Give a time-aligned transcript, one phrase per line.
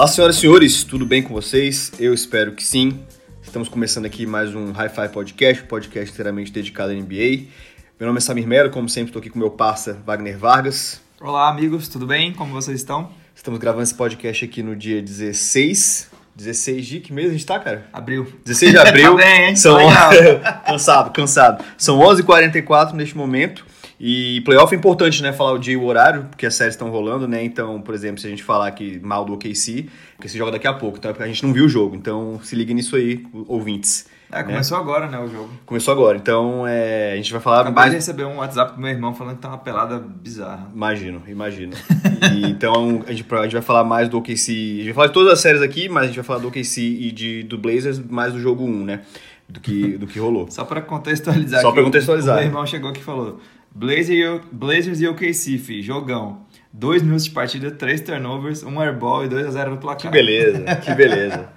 [0.00, 1.92] Olá, senhoras e senhores, tudo bem com vocês?
[2.00, 3.00] Eu espero que sim.
[3.42, 7.44] Estamos começando aqui mais um Hi-Fi Podcast, um podcast inteiramente dedicado à NBA.
[8.00, 11.02] Meu nome é Samir Melo, como sempre estou aqui com meu parça Wagner Vargas.
[11.20, 12.32] Olá, amigos, tudo bem?
[12.32, 13.10] Como vocês estão?
[13.34, 16.08] Estamos gravando esse podcast aqui no dia 16.
[16.34, 17.86] 16 de que mês a gente tá, cara?
[17.92, 18.26] Abril.
[18.42, 19.10] 16 de abril.
[19.18, 19.56] Tá bem, hein?
[19.56, 19.76] São...
[19.76, 20.12] Legal.
[20.64, 21.62] cansado, cansado.
[21.76, 23.66] São 11h44 neste momento.
[24.02, 25.30] E playoff é importante, né?
[25.30, 27.44] Falar o dia e o horário, porque as séries estão rolando, né?
[27.44, 30.66] Então, por exemplo, se a gente falar aqui mal do OKC, porque se joga daqui
[30.66, 31.94] a pouco, então é porque a gente não viu o jogo.
[31.94, 34.06] Então, se liga nisso aí, ouvintes.
[34.32, 34.44] É, né?
[34.44, 35.50] começou agora, né, o jogo.
[35.66, 36.16] Começou agora.
[36.16, 39.12] Então, é, a gente vai falar Acabei mais de receber um WhatsApp do meu irmão
[39.12, 40.66] falando que tá uma pelada bizarra.
[40.72, 41.74] Imagino, imagino.
[42.32, 44.32] E, então a gente, a gente vai falar mais do OKC.
[44.32, 46.48] A gente vai falar de todas as séries aqui, mas a gente vai falar do
[46.48, 49.00] OKC e de, do Blazers mais do jogo 1, né?
[49.46, 50.48] Do que, do que rolou.
[50.48, 52.36] Só pra contextualizar Só pra contextualizar.
[52.36, 53.40] O meu irmão chegou aqui e falou:
[53.74, 56.40] Blazers e, Blazers e OKC, fi, jogão.
[56.72, 60.02] Dois minutos de partida, três turnovers, um airball e 2 a 0 no placar.
[60.02, 61.48] Que beleza, que beleza.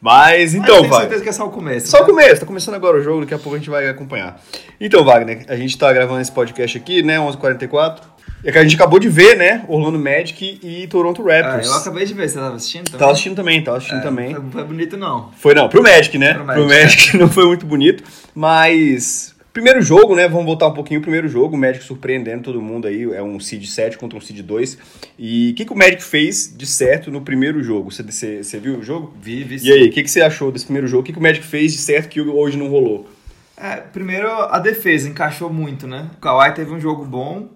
[0.00, 1.00] Mas Mas então, tenho vai.
[1.00, 1.88] certeza que é só o começo.
[1.88, 2.06] Só o né?
[2.06, 4.40] começo, tá começando agora o jogo, daqui a pouco a gente vai acompanhar.
[4.80, 7.98] Então, Wagner, a gente tá gravando esse podcast aqui, né, 11h44.
[8.42, 11.66] É que a gente acabou de ver, né, Orlando Magic e Toronto Ah, Raptors.
[11.66, 12.98] eu acabei de ver, você tava assistindo também?
[12.98, 14.32] Tava assistindo também, tava assistindo É, também.
[14.32, 15.30] Não foi, bonito, não.
[15.36, 16.32] Foi não, pro Magic, né?
[16.32, 18.02] Pro Pro Magic, Magic, não foi muito bonito,
[18.34, 20.28] mas primeiro jogo, né?
[20.28, 23.38] Vamos voltar um pouquinho o primeiro jogo, o Magic surpreendendo todo mundo aí, é um
[23.38, 24.78] seed 7 contra um seed 2.
[25.18, 27.90] E o que, que o Magic fez de certo no primeiro jogo?
[27.90, 29.14] Você, você, você viu o jogo?
[29.20, 31.02] Vi, vi E aí, o que, que você achou desse primeiro jogo?
[31.02, 33.08] O que, que o Magic fez de certo que hoje não rolou?
[33.56, 36.10] É, primeiro a defesa encaixou muito, né?
[36.16, 37.48] O Kawhi teve um jogo bom,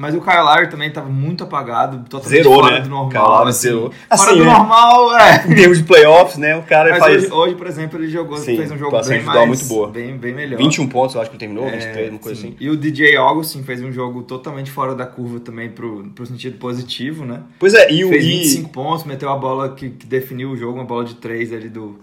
[0.00, 2.80] mas o Kyle Lowry também estava muito apagado, totalmente Zerou, fora né?
[2.80, 3.28] do Kyle normal.
[3.28, 3.60] Lowry assim.
[3.60, 3.90] zerou.
[3.90, 4.52] Fora Assim, do né?
[4.52, 5.44] normal, é.
[5.52, 6.56] Em termos de playoffs, né?
[6.56, 9.22] O cara Mas faz hoje, hoje, por exemplo, ele jogou, Sim, fez um jogo bem
[9.22, 9.88] mais, muito boa.
[9.88, 10.56] Bem, bem melhor.
[10.56, 12.46] 21 pontos, eu acho que ele terminou, É, 23, uma coisa sim.
[12.48, 12.56] assim.
[12.58, 16.56] E o DJ Augustin fez um jogo totalmente fora da curva também pro, pro sentido
[16.56, 17.42] positivo, né?
[17.58, 18.08] Pois é, e o.
[18.08, 21.16] Fez e- 25 pontos, meteu a bola que, que definiu o jogo, uma bola de
[21.16, 21.98] 3 ali do,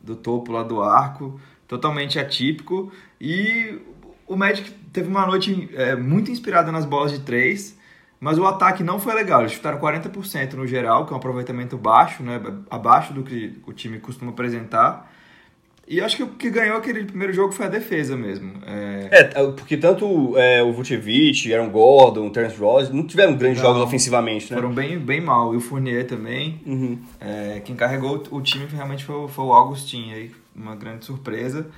[0.00, 2.92] do topo lá do arco, totalmente atípico.
[3.20, 3.78] E
[4.28, 7.76] o Magic teve uma noite é, muito inspirada nas bolas de 3,
[8.20, 9.40] mas o ataque não foi legal.
[9.40, 12.40] Eles chutaram 40% no geral, que é um aproveitamento baixo, né?
[12.70, 15.12] abaixo do que o time costuma apresentar.
[15.90, 18.52] E acho que o que ganhou aquele primeiro jogo foi a defesa mesmo.
[18.66, 23.62] É, É, porque tanto é, o Vucevic, Aaron Gordon, o Terence Ross não tiveram grandes
[23.62, 23.68] Não.
[23.70, 24.56] jogos ofensivamente, né?
[24.60, 25.54] foram bem, bem mal.
[25.54, 26.60] E o Fournier também.
[26.66, 26.98] Uhum.
[27.18, 31.68] É, quem carregou o time realmente foi, o- foi o Augustin, aí, uma grande surpresa.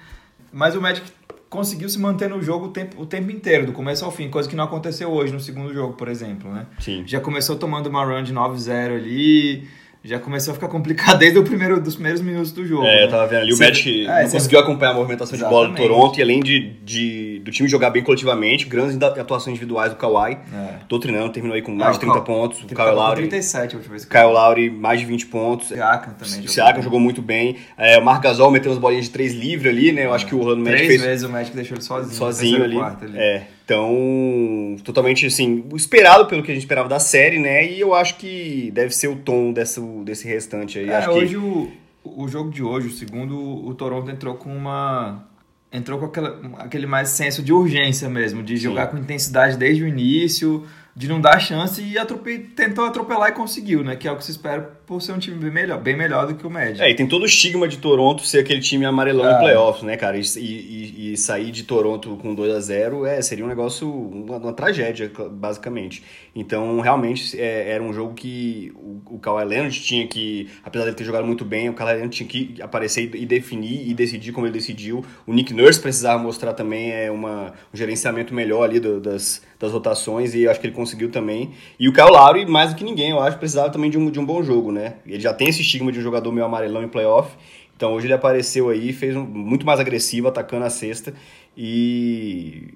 [0.52, 1.06] Mas o Magic
[1.50, 4.48] conseguiu se manter no jogo o tempo, o tempo inteiro, do começo ao fim, coisa
[4.48, 6.66] que não aconteceu hoje no segundo jogo, por exemplo, né?
[6.78, 7.02] Sim.
[7.04, 9.68] Já começou tomando uma run de 9-0 ali,
[10.02, 12.84] já começou a ficar complicado desde o primeiro, dos primeiros minutos do jogo.
[12.86, 13.04] É, né?
[13.04, 15.68] eu tava vendo ali, o Você- Magic é, não conseguiu acompanhar a movimentação de bola
[15.68, 15.88] do Exatamente.
[15.94, 20.32] Toronto e além de, de- do time jogar bem coletivamente, grandes atuações individuais do Kawhi,
[20.52, 20.74] É.
[20.88, 23.74] doutrinando, terminou aí com mais É, de o 30 Ka- pontos, o Kyle Lowry, 37
[23.74, 26.44] a última vez Kyle Lowry mais de 20 pontos, Siakam também.
[26.44, 29.68] o Siakam jogou muito bem, é, o Marc Gasol meteu as bolinhas de três livre
[29.68, 31.84] ali, né, eu acho que o Orlando Magic Três fez vezes o Magic deixou ele
[31.84, 32.14] sozinho.
[32.16, 32.76] sozinho ali.
[32.76, 37.70] quarto É, então, totalmente assim, esperado pelo que a gente esperava da série, né?
[37.70, 40.88] E eu acho que deve ser o tom desse, desse restante aí.
[40.88, 41.36] É, acho hoje que...
[41.36, 41.70] o,
[42.02, 45.24] o jogo de hoje, o segundo, o Toronto entrou com uma.
[45.72, 49.86] Entrou com aquela, aquele mais senso de urgência mesmo, de jogar com intensidade desde o
[49.86, 50.66] início,
[50.96, 53.94] de não dar chance e atrope, tentou atropelar e conseguiu, né?
[53.94, 56.34] Que é o que se espera por ser um time bem melhor, bem melhor do
[56.34, 56.82] que o Magic.
[56.82, 59.36] É, e tem todo o estigma de Toronto ser aquele time amarelão É.
[59.36, 60.18] em playoffs, né, cara?
[60.18, 64.38] E, e- e sair de Toronto com 2 a 0 é, seria um negócio, uma,
[64.38, 66.02] uma tragédia, basicamente.
[66.34, 70.90] Então, realmente, é, era um jogo que o, o Kawhi Leonard tinha que, apesar de
[70.90, 74.32] ele ter jogado muito bem, o Kawhi Leonard tinha que aparecer e definir e decidir
[74.32, 75.04] como ele decidiu.
[75.24, 79.70] O Nick Nurse precisava mostrar também é, uma, um gerenciamento melhor ali do- das, das
[79.70, 81.50] rotações e eu acho que ele conseguiu também.
[81.78, 84.18] E o Kyle Lowry, mais do que ninguém, eu acho, precisava também de um, de
[84.18, 84.79] um bom jogo, né?
[85.06, 87.36] Ele já tem esse estigma de um jogador meio amarelão em playoff,
[87.76, 91.14] então hoje ele apareceu aí, fez um, muito mais agressivo, atacando a cesta
[91.56, 92.74] e,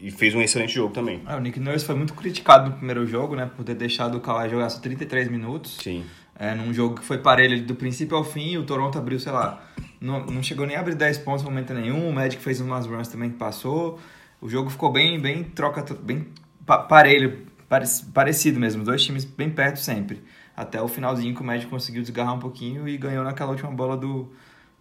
[0.00, 1.20] e fez um excelente jogo também.
[1.26, 3.50] Ah, o Nick Nurse foi muito criticado no primeiro jogo, né?
[3.56, 5.76] Por ter deixado o Kawhi jogar só 33 minutos.
[5.82, 6.04] Sim.
[6.38, 9.62] É, num jogo que foi parelho do princípio ao fim, o Toronto abriu, sei lá,
[10.00, 12.86] não, não chegou nem a abrir 10 pontos no momento nenhum, o Magic fez umas
[12.86, 13.98] runs também que passou,
[14.40, 16.28] o jogo ficou bem, bem troca, bem
[16.64, 17.49] pa- parelho, pare-
[18.12, 20.22] parecido mesmo, dois times bem perto sempre,
[20.56, 23.96] até o finalzinho que o Magic conseguiu desgarrar um pouquinho e ganhou naquela última bola
[23.96, 24.30] do,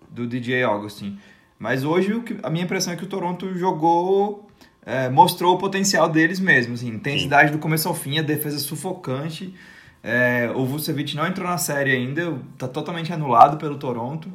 [0.10, 1.20] do DJ Augustin.
[1.58, 4.50] Mas hoje o que- a minha impressão é que o Toronto jogou,
[4.86, 9.54] é, mostrou o potencial deles mesmo, assim, intensidade do começo ao fim, a defesa sufocante,
[10.02, 14.32] é, o Vucevic não entrou na série ainda, tá totalmente anulado pelo Toronto.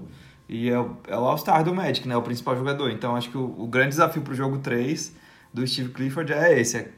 [0.46, 2.14] E é o, é o All-Star do Magic, né?
[2.14, 2.90] O principal jogador.
[2.90, 5.16] Então acho que o, o grande desafio pro jogo 3
[5.54, 6.90] do Steve Clifford é esse: é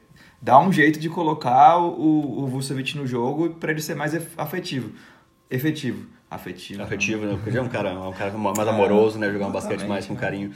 [0.46, 4.93] dar um jeito de colocar o, o Vucevic no jogo para ele ser mais afetivo.
[5.50, 6.06] efetivo.
[6.31, 6.82] Afetivo.
[6.84, 7.38] Afetivo, né?
[7.43, 9.28] Porque é um cara, um cara mais amoroso, né?
[9.32, 10.20] Jogar um basquete mais com né?
[10.20, 10.52] carinho.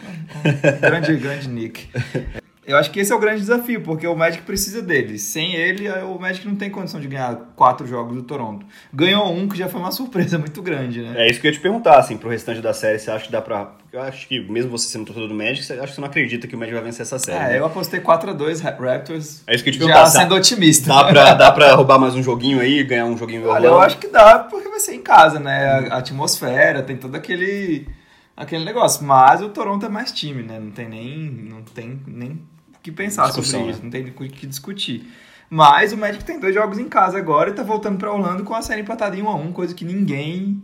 [0.80, 1.88] grande, grande Nick.
[2.70, 5.18] Eu acho que esse é o grande desafio, porque o Magic precisa dele.
[5.18, 8.64] Sem ele, o Magic não tem condição de ganhar quatro jogos do Toronto.
[8.92, 11.14] Ganhou um, que já foi uma surpresa muito grande, né?
[11.26, 13.32] É isso que eu ia te perguntar, assim, pro restante da série, você acha que
[13.32, 13.72] dá pra...
[13.92, 16.46] Eu acho que, mesmo você sendo torcedor do Magic, você, acho que você não acredita
[16.46, 17.58] que o Magic vai vencer essa série, É, né?
[17.58, 20.06] eu apostei 4x2 Raptors, É isso que eu ia te já perguntar.
[20.06, 20.88] sendo dá, otimista.
[20.94, 23.48] dá, pra, dá pra roubar mais um joguinho aí, ganhar um joguinho...
[23.48, 25.88] Olha, eu acho que dá, porque vai ser em casa, né?
[25.90, 27.88] A, a atmosfera, tem todo aquele,
[28.36, 29.04] aquele negócio.
[29.04, 30.60] Mas o Toronto é mais time, né?
[30.60, 32.40] Não tem nem, não tem nem
[32.82, 33.72] que pensar Discussão, sobre né?
[33.72, 35.06] isso, não tem o que discutir.
[35.48, 38.54] Mas o Magic tem dois jogos em casa agora e tá voltando pra Orlando com
[38.54, 40.62] a série empatada em 1 a 1 coisa que ninguém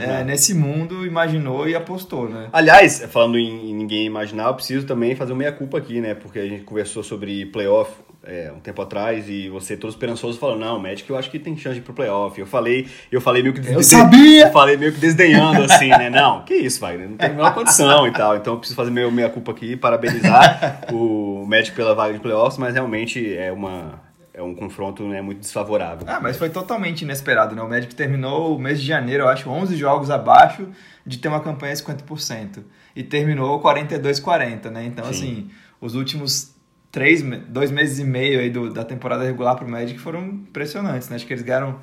[0.00, 2.48] é, nesse mundo imaginou e apostou, né?
[2.50, 6.14] Aliás, falando em, em ninguém imaginar, eu preciso também fazer uma meia-culpa aqui, né?
[6.14, 7.92] Porque a gente conversou sobre playoff
[8.24, 11.56] é, um tempo atrás e você todo esperançoso falou, não, Magic eu acho que tem
[11.56, 12.38] chance de ir pro playoff.
[12.38, 13.72] Eu falei, eu falei meio que...
[13.72, 14.46] Eu sabia!
[14.46, 16.08] Eu falei meio que desdenhando, assim, né?
[16.10, 18.36] Não, que isso, vai, não tem a menor condição e tal.
[18.36, 22.74] Então eu preciso fazer meu meia-culpa aqui, parabenizar o Magic pela vaga de playoffs, mas
[22.74, 24.00] realmente é uma...
[24.34, 26.06] É um confronto né, muito desfavorável.
[26.08, 27.60] Ah, mas foi totalmente inesperado, né?
[27.60, 30.68] O Magic terminou o mês de janeiro, eu acho, 11 jogos abaixo
[31.04, 32.62] de ter uma campanha 50%.
[32.96, 34.86] E terminou 42-40, né?
[34.86, 35.10] Então, Sim.
[35.10, 35.50] assim,
[35.82, 36.54] os últimos
[36.92, 41.16] três, dois meses e meio aí do- da temporada regular pro Magic foram impressionantes, né?
[41.16, 41.80] Acho que eles ganharam...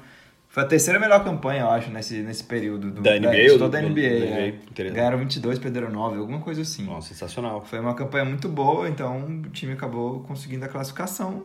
[0.51, 2.89] Foi a terceira melhor campanha, eu acho, nesse, nesse período.
[2.89, 4.25] Do, Da NBA de ou toda a NBA, do-?
[4.25, 4.47] NBA?
[4.71, 4.95] Interessante.
[4.95, 6.85] Ganharam 22, perderam 9, alguma coisa assim.
[6.85, 7.63] Nossa, sensacional.
[7.63, 11.43] Foi uma campanha muito boa, então o time acabou conseguindo a classificação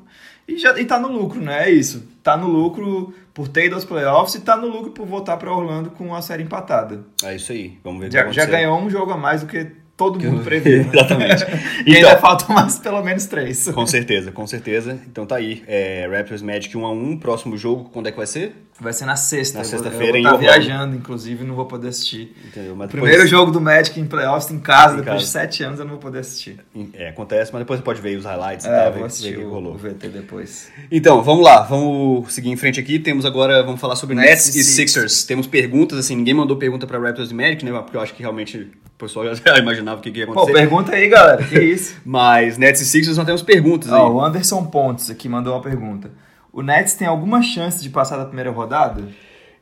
[0.49, 1.69] e já e tá no lucro, né?
[1.69, 2.09] É isso.
[2.23, 5.53] Tá no lucro por ter ido aos playoffs e tá no lucro por voltar para
[5.53, 7.05] Orlando com a série empatada.
[7.23, 7.79] É isso aí.
[7.85, 10.85] Vamos ver Já, já ganhou um jogo a mais do que todo mundo previu.
[10.85, 10.91] né?
[10.95, 11.45] Exatamente.
[11.87, 13.69] E Então- ainda faltam mais pelo menos três.
[13.69, 14.99] Com certeza, com certeza.
[15.07, 15.63] Então tá aí.
[15.67, 17.19] É, Raptors Magic 1x1.
[17.21, 18.55] Próximo jogo, quando é que vai ser?
[18.81, 19.59] Vai ser na sexta.
[19.59, 20.41] Na sexta-feira, Eu em estar Orlando.
[20.53, 22.35] viajando, inclusive, não vou poder assistir.
[22.47, 22.75] Entendeu?
[22.75, 25.25] Mas O depois- primeiro jogo do Magic em playoffs em casa, Em depois casa.
[25.25, 26.57] de sete anos, eu não vou poder assistir.
[26.95, 29.07] É, acontece, mas depois você pode ver os highlights e É, tal, eu ver, vou
[29.07, 29.75] assistir ver o que o, rolou.
[29.75, 30.71] o VT depois.
[30.91, 32.99] Então, vamos lá, vamos seguir em frente aqui.
[32.99, 34.91] Temos agora, vamos falar sobre Nets, Nets e e Sixers.
[35.13, 35.25] Sixers.
[35.25, 37.71] Temos perguntas, assim, ninguém mandou pergunta pra Raptors e Magic, né?
[37.81, 40.53] Porque eu acho que realmente o pessoal já imaginava o que, que ia Pô, acontecer.
[40.59, 41.43] pergunta aí, galera.
[41.45, 41.97] Que isso?
[42.05, 43.99] Mas Nets e Sixers não temos perguntas aí.
[43.99, 46.11] Ó, o Anderson Pontes aqui mandou uma pergunta.
[46.53, 49.09] O Nets tem alguma chance de passar da primeira rodada?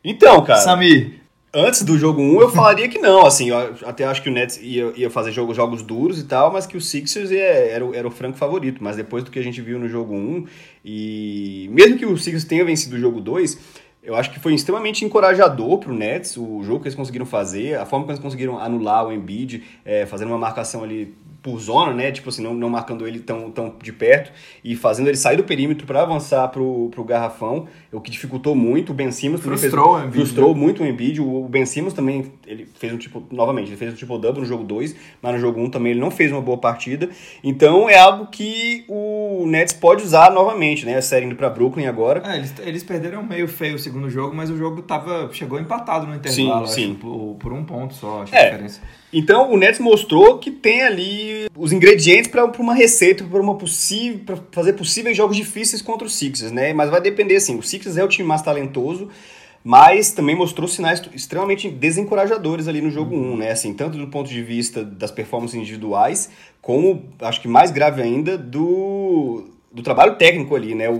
[0.04, 0.60] Então, cara.
[0.60, 1.20] Samir,
[1.54, 4.58] Antes do jogo 1, eu falaria que não, assim, eu até acho que o Nets
[4.62, 7.94] ia, ia fazer jogo, jogos duros e tal, mas que o Sixers é- era, o-
[7.94, 10.46] era o franco favorito, mas depois do que a gente viu no jogo 1,
[10.82, 13.58] e mesmo que o Sixers tenha vencido o jogo 2,
[14.02, 17.86] eu acho que foi extremamente encorajador pro Nets, o jogo que eles conseguiram fazer, a
[17.86, 22.12] forma que eles conseguiram anular o Embiid, é, fazendo uma marcação ali por zona, né,
[22.12, 24.30] tipo assim, não, não marcando ele tão, tão de perto,
[24.62, 28.92] e fazendo ele sair do perímetro para avançar pro, pro garrafão, o que dificultou muito,
[28.92, 31.20] o Ben Simmons também fez- Frustrou o Embiid, frustrou muito o Embiid.
[31.20, 34.46] O Ben Simmons também, ele fez um tipo, novamente, ele fez um triple double no
[34.46, 37.10] jogo 2, mas no jogo 1 um também ele não fez uma boa partida.
[37.42, 40.96] Então é algo que o Nets pode usar novamente, né?
[40.96, 42.22] A série indo para Brooklyn agora.
[42.24, 46.06] é, eles, eles perderam meio feio o segundo jogo, mas o jogo tava, chegou empatado
[46.06, 46.90] no intervalo, Sim, sim.
[46.92, 48.38] acho, por, por um ponto só, acho É.
[48.40, 48.80] a diferença.
[49.14, 54.20] Então o Nets mostrou que tem ali os ingredientes para uma receita, para uma possível,
[54.24, 56.72] para fazer possíveis jogos difíceis contra os Sixers, né?
[56.72, 59.08] Mas vai depender assim, o Sixers é o time mais talentoso,
[59.64, 63.50] mas também mostrou sinais extremamente desencorajadores ali no jogo 1, né?
[63.52, 68.36] Assim, tanto do ponto de vista das performances individuais, como acho que mais grave ainda
[68.36, 70.90] do do trabalho técnico ali, né?
[70.90, 70.94] O,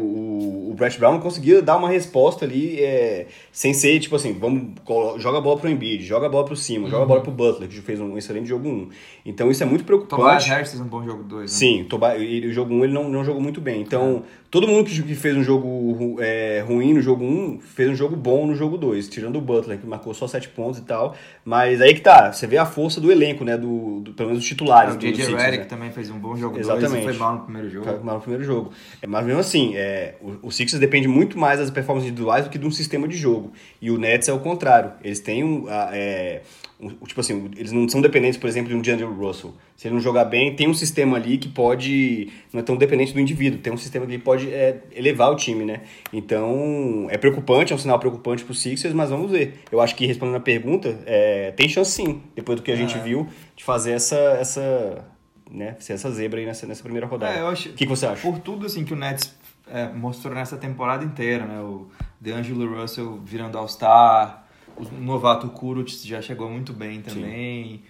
[0.73, 4.73] o, o Brett Brown conseguia dar uma resposta ali é, sem ser, tipo assim, vamos,
[5.19, 7.69] joga a bola pro Embiid, joga a bola pro Simon, joga a bola pro Butler,
[7.69, 8.89] que fez um excelente jogo 1.
[9.27, 10.49] Então isso é muito Tobias preocupante.
[10.49, 11.47] Harris fez um bom jogo 2, né?
[11.49, 11.87] Sim,
[12.19, 13.81] e o jogo 1 ele não, não jogou muito bem.
[13.81, 18.17] Então, todo mundo que, fez um jogo é, ruim no jogo 1 fez um jogo
[18.17, 21.15] bom no jogo 2, tirando o Butler, que marcou só 7 pontos e tal.
[21.45, 23.57] Mas aí que tá, você vê a força do elenco, né?
[23.57, 24.95] Do, do- pelo menos dos titulares.
[24.95, 25.35] O do J.J.
[25.37, 25.65] Redick né?
[25.65, 27.03] também fez um bom jogo 2 Exatamente.
[27.03, 27.85] e foi mal no primeiro jogo.
[27.87, 28.71] Foi mal no primeiro jogo.
[29.01, 32.51] É, Mas mesmo assim, é, o, o Sixers depende muito mais das performances individuais do
[32.51, 33.53] que de um sistema de jogo.
[33.81, 34.93] E o Nets é o contrário.
[35.03, 35.67] Eles têm um.
[35.69, 36.41] é,
[36.81, 39.55] um- tipo assim, eles não são dependentes, por exemplo, de um D'Angelo Russell.
[39.77, 42.29] Se ele não jogar bem, tem um sistema ali que pode.
[42.53, 45.65] Não é tão dependente do indivíduo, tem um sistema que pode é, elevar o time,
[45.65, 45.81] né?
[46.13, 49.61] Então, é preocupante, é um sinal preocupante pro Sixers, mas vamos ver.
[49.71, 52.97] Eu acho que respondendo a pergunta, é, tem chance sim, depois do que a gente
[52.97, 53.01] É.
[53.01, 53.27] viu,
[53.57, 54.17] de fazer essa.
[54.41, 55.05] essa
[55.51, 57.35] né, ser essa zebra aí nessa, nessa primeira rodada.
[57.35, 58.23] É, acho- O que, que você acha?
[58.23, 59.35] Por tudo assim que o Nets
[59.73, 61.59] é, mostrou nessa temporada inteira, né?
[61.61, 61.89] O
[62.21, 64.45] DeAngelo Russell virando All-Star,
[64.77, 67.83] o novato Kuruc já chegou muito bem também.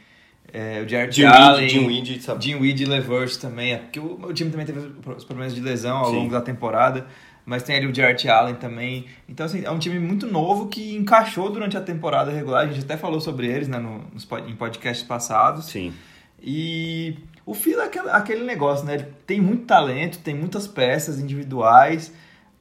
[0.53, 2.45] É, o Jared Jim Allen, Weed, Jim Weed, sabe?
[2.45, 5.61] Jim Weed e Levert também, é porque o, o time também teve os problemas de
[5.61, 6.17] lesão ao Sim.
[6.17, 7.07] longo da temporada,
[7.45, 9.07] mas tem ali o Jarrett Allen também.
[9.29, 12.65] Então, assim, é um time muito novo que encaixou durante a temporada regular.
[12.65, 15.67] A gente até falou sobre eles né, no, nos, em podcasts passados.
[15.67, 15.93] Sim.
[16.41, 18.95] E o Fila é aquele, negócio, né?
[18.95, 22.13] Ele tem muito talento, tem muitas peças individuais,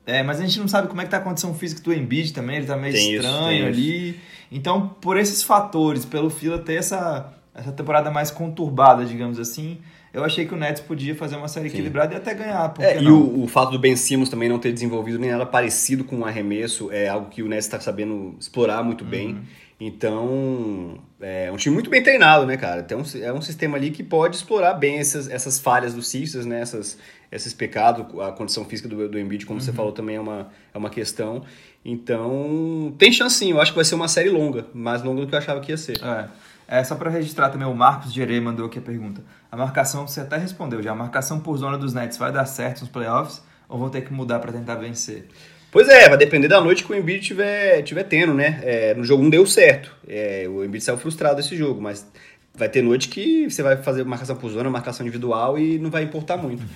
[0.06, 2.34] é, mas a gente não sabe como é que tá a condição física do Embiid
[2.34, 4.10] também, ele tá meio tem estranho isso, ali.
[4.10, 4.20] Isso.
[4.52, 9.78] Então, por esses fatores, pelo Fila ter essa, essa temporada mais conturbada, digamos assim,
[10.14, 11.76] eu achei que o Nets podia fazer uma série Sim.
[11.76, 12.74] equilibrada e até ganhar.
[12.80, 16.04] É, e o, o, fato do Ben Simmons também não ter desenvolvido nem nada parecido
[16.04, 19.40] com um arremesso é algo que o Nets está sabendo explorar muito bem.
[19.84, 22.84] Então, é um time muito bem treinado, né, cara?
[22.84, 26.46] Tem um, é um sistema ali que pode explorar bem essas, essas falhas do Sixers,
[26.46, 26.62] né?
[26.62, 27.00] Essas,
[27.32, 29.66] esses pecados, a condição física do, do Embiid, como uhum.
[29.66, 31.44] você falou, também é uma, é uma questão.
[31.84, 33.50] Então, tem chance sim.
[33.50, 35.72] Eu acho que vai ser uma série longa, mais longa do que eu achava que
[35.72, 35.98] ia ser.
[36.04, 36.28] É.
[36.68, 39.24] É, só para registrar também, o Marcos Gerê mandou aqui a pergunta.
[39.52, 42.82] A marcação, você até respondeu já, a marcação por zona dos Nets vai dar certo
[42.82, 45.28] nos playoffs ou vão ter que mudar para tentar vencer?
[45.72, 48.60] Pois é, vai depender da noite que o Embiid tiver, tiver tendo, né?
[48.62, 49.96] É, no jogo 1 deu certo.
[50.06, 52.06] É, o Embiid saiu frustrado desse jogo, mas
[52.54, 56.04] vai ter noite que você vai fazer marcação por zona, marcação individual e não vai
[56.04, 56.64] importar muito.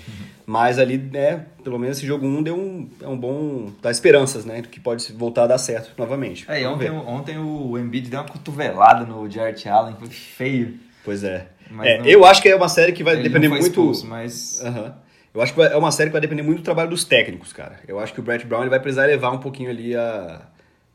[0.48, 3.72] Mas ali, né, pelo menos esse jogo 1 deu um, é um bom.
[3.82, 4.62] dá esperanças, né?
[4.62, 6.46] Que pode voltar a dar certo novamente.
[6.48, 10.76] É, ontem, ontem o Embiid deu uma cotovelada no Jarrett Allen, foi feio.
[11.04, 11.48] Pois é.
[11.82, 12.06] é não...
[12.06, 13.66] Eu acho que é uma série que vai depender muito.
[13.66, 14.62] Expulso, mas.
[14.64, 14.92] Uhum.
[15.36, 17.82] Eu acho que é uma série que vai depender muito do trabalho dos técnicos, cara.
[17.86, 20.48] Eu acho que o Brett Brown ele vai precisar levar um pouquinho ali a.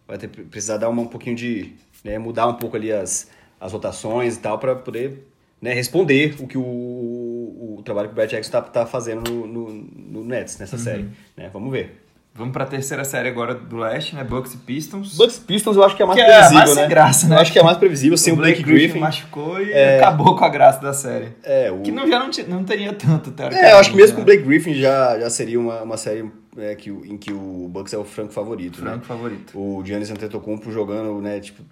[0.08, 1.74] Vai ter, precisar dar uma, um pouquinho de.
[2.02, 3.30] Né, mudar um pouco ali as,
[3.60, 5.30] as rotações e tal, para poder
[5.60, 9.30] né, responder o que o, o, o, trabalho que o Brett Jackson está tá fazendo
[9.30, 10.82] no, no, no, Nets, nessa uhum.
[10.82, 11.08] série.
[11.36, 11.50] Né?
[11.52, 12.02] Vamos ver.
[12.32, 14.22] Vamos para a terceira série agora do Leste, né?
[14.22, 15.16] Bucks e Pistons.
[15.16, 16.80] Bucks e Pistons eu acho que é mais que previsível, é mais né?
[16.80, 17.36] sem graça, né?
[17.36, 18.84] Eu acho que é mais previsível sem o Blake, Blake Griffin.
[18.84, 19.98] Griffin machucou e é...
[19.98, 21.34] acabou com a graça da série.
[21.42, 21.80] É, o...
[21.80, 24.16] Que não, já não, não teria tanto, É, eu acho que mesmo né?
[24.16, 27.68] com o Blake Griffin já, já seria uma, uma série é, que, em que o
[27.68, 29.04] Bucks é o franco favorito, franco né?
[29.04, 29.58] favorito.
[29.58, 31.62] O Giannis Antetokounmpo jogando, né, tipo,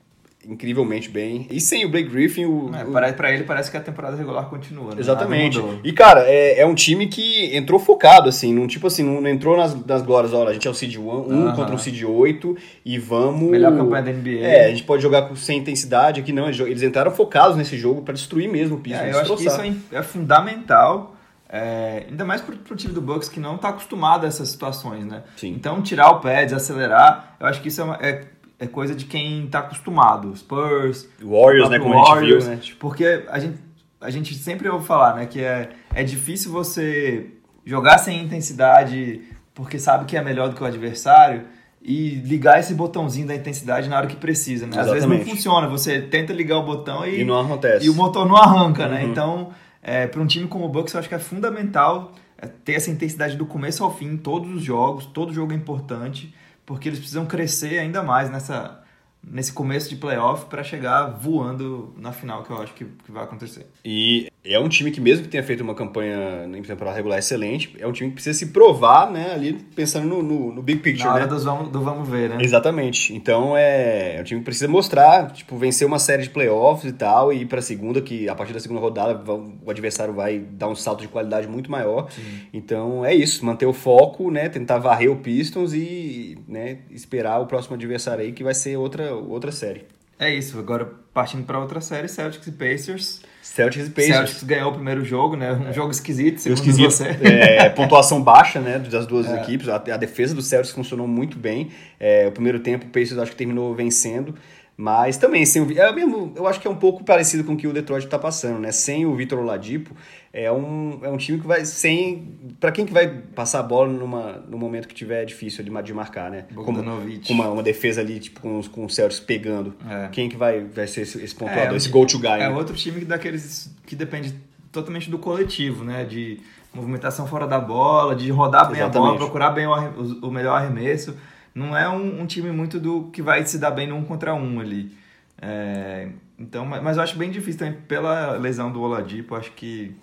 [0.49, 1.47] incrivelmente bem.
[1.51, 2.71] E sem o Blake Griffin, o.
[2.75, 3.13] É, o...
[3.13, 5.01] Pra ele parece que a temporada regular continua, né?
[5.01, 5.63] Exatamente.
[5.85, 9.57] E, cara, é, é um time que entrou focado, assim, num tipo assim, não entrou
[9.57, 12.57] nas, nas glórias, olha, a gente é o Seed 1 um, contra o Seed 8
[12.85, 13.51] e vamos.
[13.51, 14.39] Melhor campanha da NBA.
[14.41, 16.49] É, a gente pode jogar sem intensidade aqui, não.
[16.49, 18.97] Eles entraram focados nesse jogo para destruir mesmo o piso.
[18.97, 21.15] É, eu acho que isso é, é fundamental.
[21.51, 25.07] É, ainda mais pro, pro time do Bucks que não está acostumado a essas situações,
[25.07, 25.23] né?
[25.35, 25.49] Sim.
[25.49, 28.25] Então, tirar o pé, desacelerar, eu acho que isso é, uma, é
[28.59, 30.35] é coisa de quem tá acostumado.
[30.37, 31.79] Spurs, Warriors, né?
[31.79, 32.77] Como Warriors, a gente viu, né?
[32.81, 33.59] Porque a gente,
[34.01, 35.27] a gente sempre ouve falar, né?
[35.27, 37.27] Que é, é difícil você
[37.65, 39.23] jogar sem intensidade
[39.55, 41.45] porque sabe que é melhor do que o adversário
[41.83, 44.79] e ligar esse botãozinho da intensidade na hora que precisa, né?
[44.79, 47.87] Às vezes não funciona, você tenta ligar o botão e, e não acontece.
[47.87, 49.01] E o motor não arranca, né?
[49.01, 49.07] uhum.
[49.07, 49.11] né?
[49.11, 49.51] Então,
[49.83, 52.91] é, para um time como o Bucks, eu acho que é fundamental é, ter essa
[52.91, 56.35] intensidade do começo ao fim, em todos os jogos, todo jogo é importante
[56.69, 58.79] porque eles precisam crescer ainda mais nessa
[59.23, 63.25] nesse começo de playoff para chegar voando na final, que eu acho que, que, vai
[63.25, 63.67] acontecer.
[63.85, 67.77] E é um time que, mesmo que tenha feito uma campanha em temporada regular excelente,
[67.79, 71.07] é um time que precisa se provar, né, ali pensando no, no, no big picture,
[71.07, 71.31] Na hora né?
[71.31, 72.39] dos vamos, do vamos ver, né?
[72.41, 73.15] Exatamente.
[73.15, 76.93] Então é, é um time que precisa mostrar, tipo, vencer uma série de playoffs e
[76.93, 80.69] tal, e ir pra segunda, que a partir da segunda rodada o adversário vai dar
[80.69, 82.11] um salto de qualidade muito maior.
[82.11, 82.23] Sim.
[82.53, 87.47] Então é isso, manter o foco, né, tentar varrer o Pistons e, né, esperar o
[87.47, 89.85] próximo adversário aí, que vai ser outra, outra série.
[90.19, 93.21] É isso, agora partindo para outra série, Celtics e Pacers.
[93.41, 94.15] Celtics e Pacers.
[94.15, 95.53] Celtics ganhou o primeiro jogo, né?
[95.53, 95.73] Um é.
[95.73, 97.17] jogo esquisito, segundo esquisito, você.
[97.23, 99.41] É, pontuação baixa, né, das duas é.
[99.41, 99.69] equipes.
[99.69, 101.71] A, a, defesa do Celtics funcionou muito bem.
[101.99, 104.35] É, o primeiro tempo o Pacers acho que terminou vencendo.
[104.81, 107.57] Mas também, sem o, é mesmo, eu acho que é um pouco parecido com o
[107.57, 108.71] que o Detroit está passando, né?
[108.71, 109.91] Sem o Vitor Oladipo,
[110.33, 112.39] é um, é um time que vai sem.
[112.61, 115.93] para quem que vai passar a bola numa, no momento que tiver difícil de, de
[115.93, 116.45] marcar, né?
[116.55, 119.75] Como, com uma, uma defesa ali, tipo, com, com o Celtics pegando.
[119.85, 120.11] É.
[120.13, 122.31] Quem que vai, vai ser esse, esse pontuador, é, esse go-to guy?
[122.31, 122.51] É né?
[122.51, 124.33] outro time daqueles que depende
[124.71, 126.05] totalmente do coletivo, né?
[126.05, 126.39] De
[126.73, 128.97] movimentação fora da bola, de rodar bem Exatamente.
[128.97, 131.17] a bola, procurar bem o, o melhor arremesso
[131.59, 134.35] não é um, um, time muito do que vai se dar bem no um contra
[134.35, 134.97] um ali.
[135.41, 139.95] É, então, mas eu acho bem difícil também pela lesão do Oladipo, acho que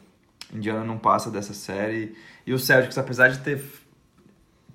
[0.54, 2.14] Indiana não passa dessa série.
[2.46, 3.64] E o Celtics, apesar de ter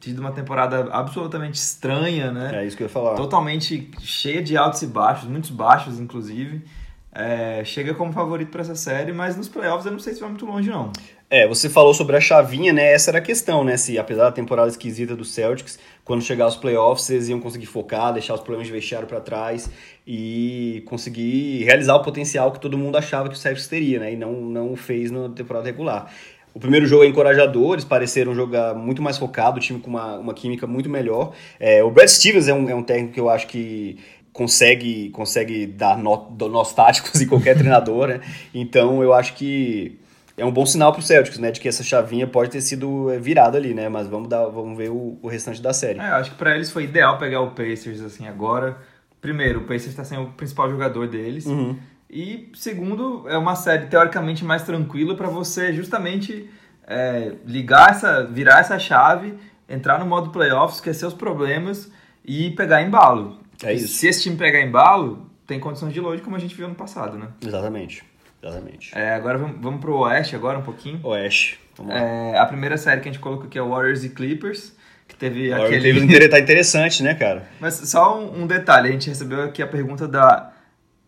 [0.00, 2.62] tido uma temporada absolutamente estranha, né?
[2.62, 3.14] É isso que eu ia falar.
[3.14, 6.64] Totalmente cheia de altos e baixos, muitos baixos inclusive.
[7.12, 10.30] É, chega como favorito para essa série, mas nos playoffs eu não sei se vai
[10.30, 10.92] muito longe não.
[11.32, 12.92] É, você falou sobre a chavinha, né?
[12.92, 13.76] Essa era a questão, né?
[13.76, 18.12] Se apesar da temporada esquisita do Celtics, quando chegar aos playoffs, eles iam conseguir focar,
[18.12, 19.70] deixar os problemas de vestiário para trás
[20.04, 24.12] e conseguir realizar o potencial que todo mundo achava que o Celtics teria, né?
[24.12, 26.12] E não, não fez na temporada regular.
[26.52, 30.16] O primeiro jogo é encorajador, eles pareceram jogar muito mais focado, o time com uma,
[30.16, 31.32] uma química muito melhor.
[31.60, 33.98] É, o Brad Stevens é um, é um técnico que eu acho que
[34.32, 38.20] consegue, consegue dar nó, nós táticos em qualquer treinador, né?
[38.52, 39.96] Então eu acho que
[40.40, 41.50] é um bom sinal para o Celtics, né?
[41.50, 43.88] De que essa chavinha pode ter sido é, virada ali, né?
[43.90, 46.00] Mas vamos, dar, vamos ver o, o restante da série.
[46.00, 48.78] É, eu acho que para eles foi ideal pegar o Pacers assim agora.
[49.20, 51.44] Primeiro, o Pacers está sendo o principal jogador deles.
[51.44, 51.78] Uhum.
[52.08, 56.48] E segundo, é uma série teoricamente mais tranquila para você justamente
[56.86, 59.34] é, ligar essa, virar essa chave,
[59.68, 61.92] entrar no modo playoffs, esquecer os problemas
[62.24, 63.38] e pegar embalo.
[63.62, 63.88] É isso.
[63.88, 67.18] Se esse time pegar embalo, tem condições de load como a gente viu no passado,
[67.18, 67.28] né?
[67.46, 68.09] Exatamente.
[68.42, 68.96] Exatamente.
[68.96, 71.00] É, agora vamos, vamos pro Oeste agora um pouquinho.
[71.04, 71.60] Oeste.
[71.76, 72.00] Vamos lá.
[72.00, 74.74] É, a primeira série que a gente colocou aqui é Warriors e Clippers,
[75.06, 75.82] que teve Agora aquele...
[75.92, 77.48] teve inter- tá interessante, né, cara?
[77.60, 80.52] Mas só um, um detalhe, a gente recebeu aqui a pergunta da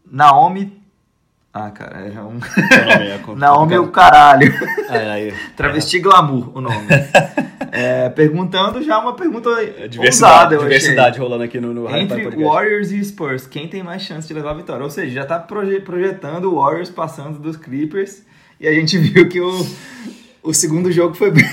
[0.04, 0.81] Naomi...
[1.54, 2.38] Ah, cara, é um...
[2.38, 3.36] É.
[3.36, 4.52] Naomi o caralho.
[4.88, 5.34] Aí, aí.
[5.54, 6.86] Travesti Glamour, o nome.
[7.74, 12.28] É, perguntando já uma pergunta É, ousada, Diversidade, eu diversidade rolando aqui no, no Entre.
[12.36, 14.84] Warriors e Spurs, quem tem mais chance de levar a vitória?
[14.84, 18.24] Ou seja, já tá proje- projetando o Warriors passando dos Clippers
[18.60, 19.66] e a gente viu que o,
[20.42, 21.44] o segundo jogo foi bem...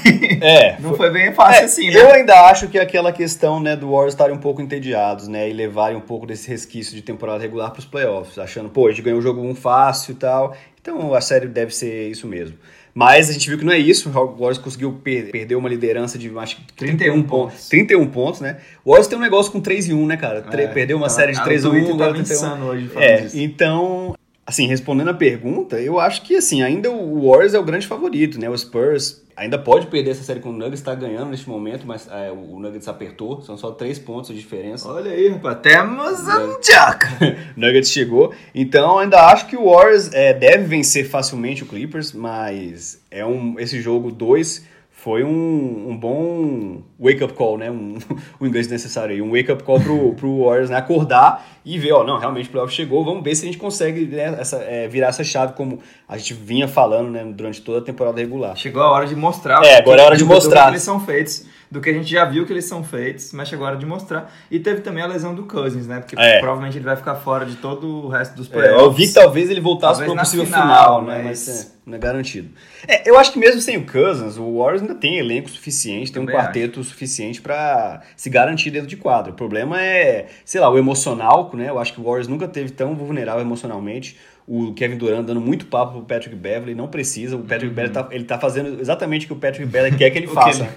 [0.41, 2.13] É, Não foi bem fácil É, assim, Eu né?
[2.13, 5.49] ainda acho que aquela questão né, do Warriors estarem um pouco entediados, né?
[5.49, 8.89] E levarem um pouco desse resquício de temporada regular para os playoffs, achando, pô, a
[8.91, 10.55] gente ganhou o jogo um fácil e tal.
[10.81, 12.57] Então a série deve ser isso mesmo.
[12.91, 14.09] Mas a gente viu que não é isso.
[14.09, 17.53] O Warriors conseguiu per perder uma liderança de acho que 31 31 pontos.
[17.53, 17.69] pontos.
[17.69, 18.57] 31 pontos, né?
[18.83, 20.43] O Warriors tem um negócio com 3 e 1, né, cara?
[20.51, 22.35] É, perdeu uma tá- série de ah, 3 o a 1, Twitter agora tava 31.
[22.35, 23.39] insano hoje É, disso.
[23.39, 24.15] então,
[24.49, 28.39] assim, respondendo a pergunta, eu acho que, assim, ainda o Warriors é o grande favorito,
[28.39, 28.49] né?
[28.49, 32.07] O Spurs ainda pode perder essa série com o Nuggets, tá ganhando neste momento, mas
[32.11, 34.91] é, o Nuggets apertou, são só três pontos de diferença.
[34.91, 36.19] Olha aí, rapaz, temos.
[37.55, 42.11] O Nuggets chegou, então ainda acho que o Warriors é, deve vencer facilmente o Clippers,
[42.11, 44.65] mas é um, esse jogo 2
[45.01, 47.71] foi um, um bom wake-up call, né?
[47.71, 47.97] Um,
[48.39, 50.75] o inglês necessário aí, um wake-up call pro, pro Warriors, né?
[50.77, 54.05] Acordar e ver, ó, não, realmente o playoff chegou, vamos ver se a gente consegue
[54.07, 57.81] né, essa, é, virar essa chave como a gente vinha falando, né, durante toda a
[57.81, 58.55] temporada regular.
[58.57, 59.63] Chegou a hora de mostrar.
[59.63, 60.63] É, o agora é hora de mostrar.
[60.65, 63.47] Que eles são feitos, do que a gente já viu que eles são feitos, mas
[63.47, 64.33] chegou a hora de mostrar.
[64.49, 65.99] E teve também a lesão do Cousins, né?
[65.99, 66.39] Porque É.
[66.39, 68.81] provavelmente ele vai ficar fora de todo o resto dos É, playoffs.
[68.83, 71.21] eu vi que talvez ele voltasse para um na possível final, final, né?
[71.25, 72.49] mas- Mas é, não é garantido.
[72.87, 76.21] É, eu acho que mesmo sem o Cousins, o Warriors ainda tem elenco suficiente, tem
[76.21, 79.31] um quarteto suficiente para se garantir dentro de quadro.
[79.31, 81.69] O problema é, sei lá, o emocional, né?
[81.69, 84.17] Eu acho que o Warriors nunca teve tão vulnerável emocionalmente.
[84.51, 87.35] O Kevin Durant dando muito papo pro Patrick Beverly, não precisa.
[87.35, 90.17] O Patrick Beverly tá, ele tá fazendo exatamente o que o Patrick Beverly quer que
[90.17, 90.67] ele O faça.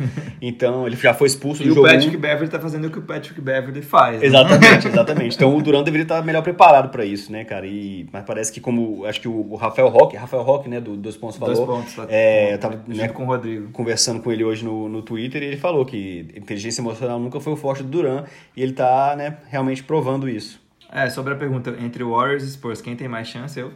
[0.43, 1.87] Então, ele já foi expulso E do o jogo.
[1.87, 2.21] Patrick um.
[2.21, 4.21] Beverly tá fazendo o que o Patrick Beverly faz.
[4.21, 4.27] né?
[4.27, 5.37] Exatamente, exatamente.
[5.37, 7.67] Então o Durant deveria estar melhor preparado para isso, né, cara?
[7.67, 10.95] E, mas parece que como acho que o, o Rafael Roque, Rafael Roque, né, do
[10.95, 11.95] Dois Pontos falou, Dois pontos.
[11.95, 13.71] Tá, é, eu tava né, com o Rodrigo.
[13.73, 17.53] conversando com ele hoje no, no Twitter e ele falou que inteligência emocional nunca foi
[17.53, 20.61] o forte do Durant e ele tá, né, realmente provando isso.
[20.93, 23.59] É, sobre a pergunta entre Warriors e Spurs, quem tem mais chance?
[23.59, 23.73] Eu.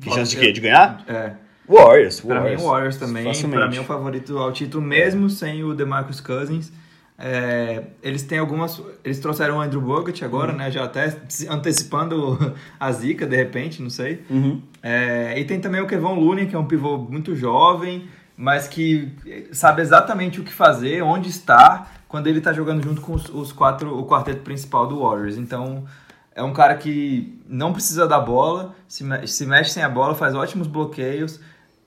[0.00, 0.52] Que chance de quê?
[0.52, 1.02] De ganhar?
[1.08, 1.32] É.
[1.66, 2.20] Warriors.
[2.20, 2.60] Pra Warriors.
[2.60, 3.24] mim, o Warriors também.
[3.24, 3.58] Facilmente.
[3.60, 6.70] Pra mim, é o favorito ao título, mesmo sem o DeMarcus Cousins.
[7.18, 8.82] É, eles têm algumas.
[9.04, 10.58] Eles trouxeram o Andrew Bogut agora, Uhum.
[10.58, 10.70] né?
[10.70, 11.16] Já até
[11.48, 14.22] antecipando a zica, de repente, não sei.
[14.28, 14.60] Uhum.
[14.82, 19.12] É, e tem também o Kevon Looney, que é um pivô muito jovem, mas que
[19.52, 23.52] sabe exatamente o que fazer, onde estar, quando ele tá jogando junto com os, os
[23.52, 25.38] quatro, o quarteto principal do Warriors.
[25.38, 25.84] Então,
[26.34, 30.34] é um cara que não precisa da bola, se, se mexe sem a bola, faz
[30.34, 31.40] ótimos bloqueios,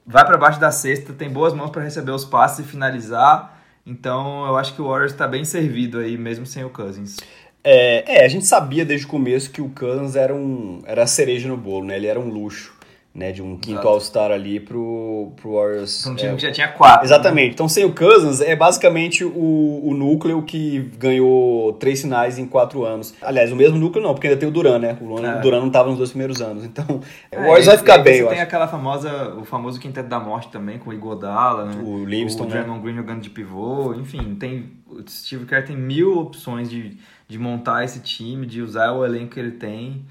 [0.06, 3.62] vai para baixo da cesta, tem boas mãos para receber os passes e finalizar.
[3.86, 7.18] Então, eu acho que o Warriors está bem servido aí, mesmo sem o Cousins.
[7.64, 11.08] É, é, a gente sabia desde o começo que o Cousins era, um, era a
[11.08, 11.98] cereja no bolo, né?
[11.98, 12.74] Ele era um luxo,
[13.18, 13.32] né?
[13.32, 13.86] De um quinto.
[13.88, 16.06] All-Star ali pro, pro Warriors.
[16.06, 17.06] Um time é, que já tinha quatro.
[17.06, 17.54] Exatamente.
[17.56, 22.86] Então, sem o Cousins, é basicamente o, o núcleo que ganhou três finais em quatro
[22.86, 23.14] anos.
[23.22, 24.98] Aliás, o mesmo núcleo não, porque ainda tem o Duran, né?
[25.02, 25.40] O, É.
[25.40, 26.64] o Duran não estava nos dois primeiros anos.
[26.64, 27.02] Então, o
[27.32, 28.44] É, Warriors e- vai ficar bem, eu tem acho.
[28.44, 31.82] aquela famosa, o famoso quinteto da morte também, com o Igodala, né?
[31.84, 32.64] O Livingston, o né?
[32.84, 37.84] Green jogando de pivô, enfim, tem o Steve Kerr tem mil opções de, de montar
[37.84, 40.06] esse time, de usar o elenco que ele tem.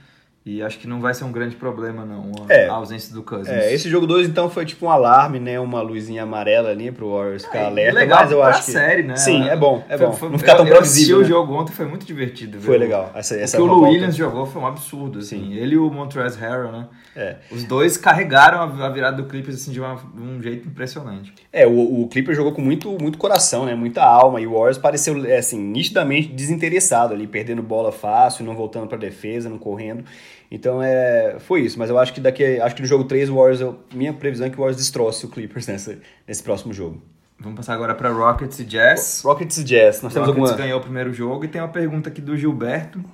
[0.49, 2.69] E acho que não vai ser um grande problema, não, a, É.
[2.69, 3.49] ausência do Cousins.
[3.49, 5.59] É, esse jogo 2, então, foi tipo um alarme, né?
[5.59, 8.71] Uma luzinha amarela ali pro Warriors ficar É, alerta, legal mas eu pra acho que...
[8.71, 9.17] série, né?
[9.17, 10.13] Sim, é bom, é Foi- bom.
[10.13, 11.29] foi- não ficar tão eu, eu assisti previsível, o né?
[11.29, 12.61] jogo ontem, foi muito divertido.
[12.61, 12.79] Foi viu?
[12.79, 13.11] legal.
[13.17, 13.81] Essa, O essa que o.
[13.83, 15.53] Williams jogou foi um absurdo, assim.
[15.53, 16.87] Ele e o Montrezl Harrell, né?
[17.17, 17.37] É.
[17.51, 21.33] Os dois carregaram a, virada do Clippers assim, de, uma- de um jeito impressionante.
[21.53, 23.75] É, o, o Clipper jogou com muito, muito coração, né?
[23.75, 24.41] Muita alma.
[24.41, 28.97] E o Warriors pareceu, é, assim, nitidamente desinteressado ali, perdendo bola fácil, não voltando pra
[28.97, 30.05] defesa, não correndo.
[30.51, 33.35] Então é, foi isso, mas eu acho que daqui, acho que no jogo 3 o
[33.37, 37.03] Warriors, eu, minha previsão é que o Warriors destroce o Clippers nessa, nesse próximo jogo.
[37.39, 39.23] Vamos passar agora para Rockets e Jazz.
[39.25, 42.09] Rockets e Jazz, nós temos Rockets alguma ganhou o primeiro jogo e tem uma pergunta
[42.09, 43.05] aqui do Gilberto.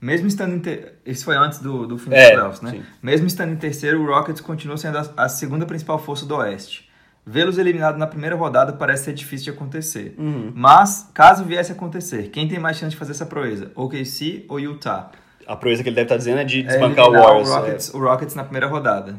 [0.00, 0.94] Mesmo estando em ter...
[1.04, 2.70] Isso foi antes do, do fim dos É, playoffs, né?
[2.70, 2.82] sim.
[3.02, 6.88] Mesmo estando em terceiro, o Rockets continua sendo a, a segunda principal força do Oeste.
[7.24, 10.14] Vê-los eliminados na primeira rodada parece ser difícil de acontecer.
[10.18, 10.52] Uhum.
[10.54, 13.70] Mas, caso viesse a acontecer, quem tem mais chance de fazer essa proeza?
[13.74, 15.10] OKC ou Utah?
[15.50, 17.48] A proeza que ele deve estar dizendo é de É desbancar o eliminar Warriors.
[17.48, 17.56] o é.
[17.58, 19.16] Rockets, o Rockets na primeira rodada.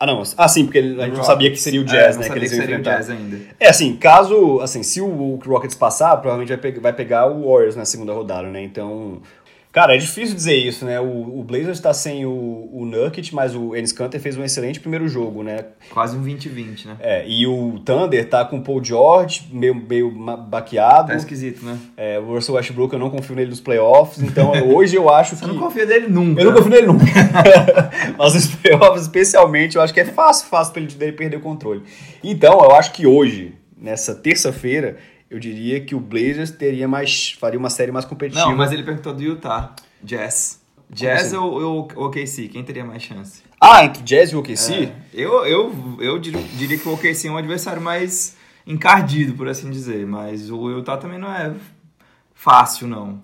[0.00, 0.22] Ah, não.
[0.36, 1.26] Ah, sim, porque ele- a gente não Rockets.
[1.26, 2.28] sabia que seria o É, Jazz, não né?
[2.30, 2.98] Que eles iam seria o enfrentar.
[2.98, 3.38] Jazz ainda.
[3.58, 7.50] É, assim, caso, assim, se o, o Rockets passar, provavelmente vai, pe- vai pegar o
[7.50, 8.62] Warriors na segunda rodada, né?
[8.62, 9.20] Então,
[9.72, 11.00] cara, é difícil dizer isso, né?
[11.00, 14.80] O, o Blazers tá sem o, o Nurkic, mas o Enes Kanter fez um excelente
[14.80, 15.66] primeiro jogo, né?
[15.90, 16.96] Quase um 20-20, né?
[17.00, 21.08] É, e o Thunder tá com o Paul George meio, meio baqueado.
[21.08, 21.78] Tá esquisito, né?
[21.96, 25.44] É, o Russell Westbrook eu não confio nele nos playoffs, então hoje eu acho Você
[25.44, 25.50] que...
[25.52, 26.40] não confia dele nunca.
[26.40, 27.04] Eu não confio nele nunca.
[28.16, 31.40] Mas os playoffs, especialmente, eu acho que é fácil, fácil pra ele dele perder o
[31.40, 31.82] controle.
[32.22, 34.96] Então, eu acho que hoje, nessa terça-feira,
[35.30, 37.32] eu diria que o Blazers teria mais.
[37.38, 38.46] faria uma série mais competitiva.
[38.48, 39.74] Não, mas ele perguntou do Utah.
[40.02, 40.60] Jazz.
[40.90, 41.36] Jazz assim?
[41.36, 42.48] ou, ou ou OKC?
[42.48, 43.42] Quem teria mais chance?
[43.60, 44.72] Ah, entre Jazz e o OKC?
[44.84, 48.36] É, eu, eu, eu dir- diria que o OKC é um adversário mais
[48.66, 50.06] encardido, por assim dizer.
[50.06, 51.52] Mas o Utah também não é
[52.34, 53.20] fácil, não.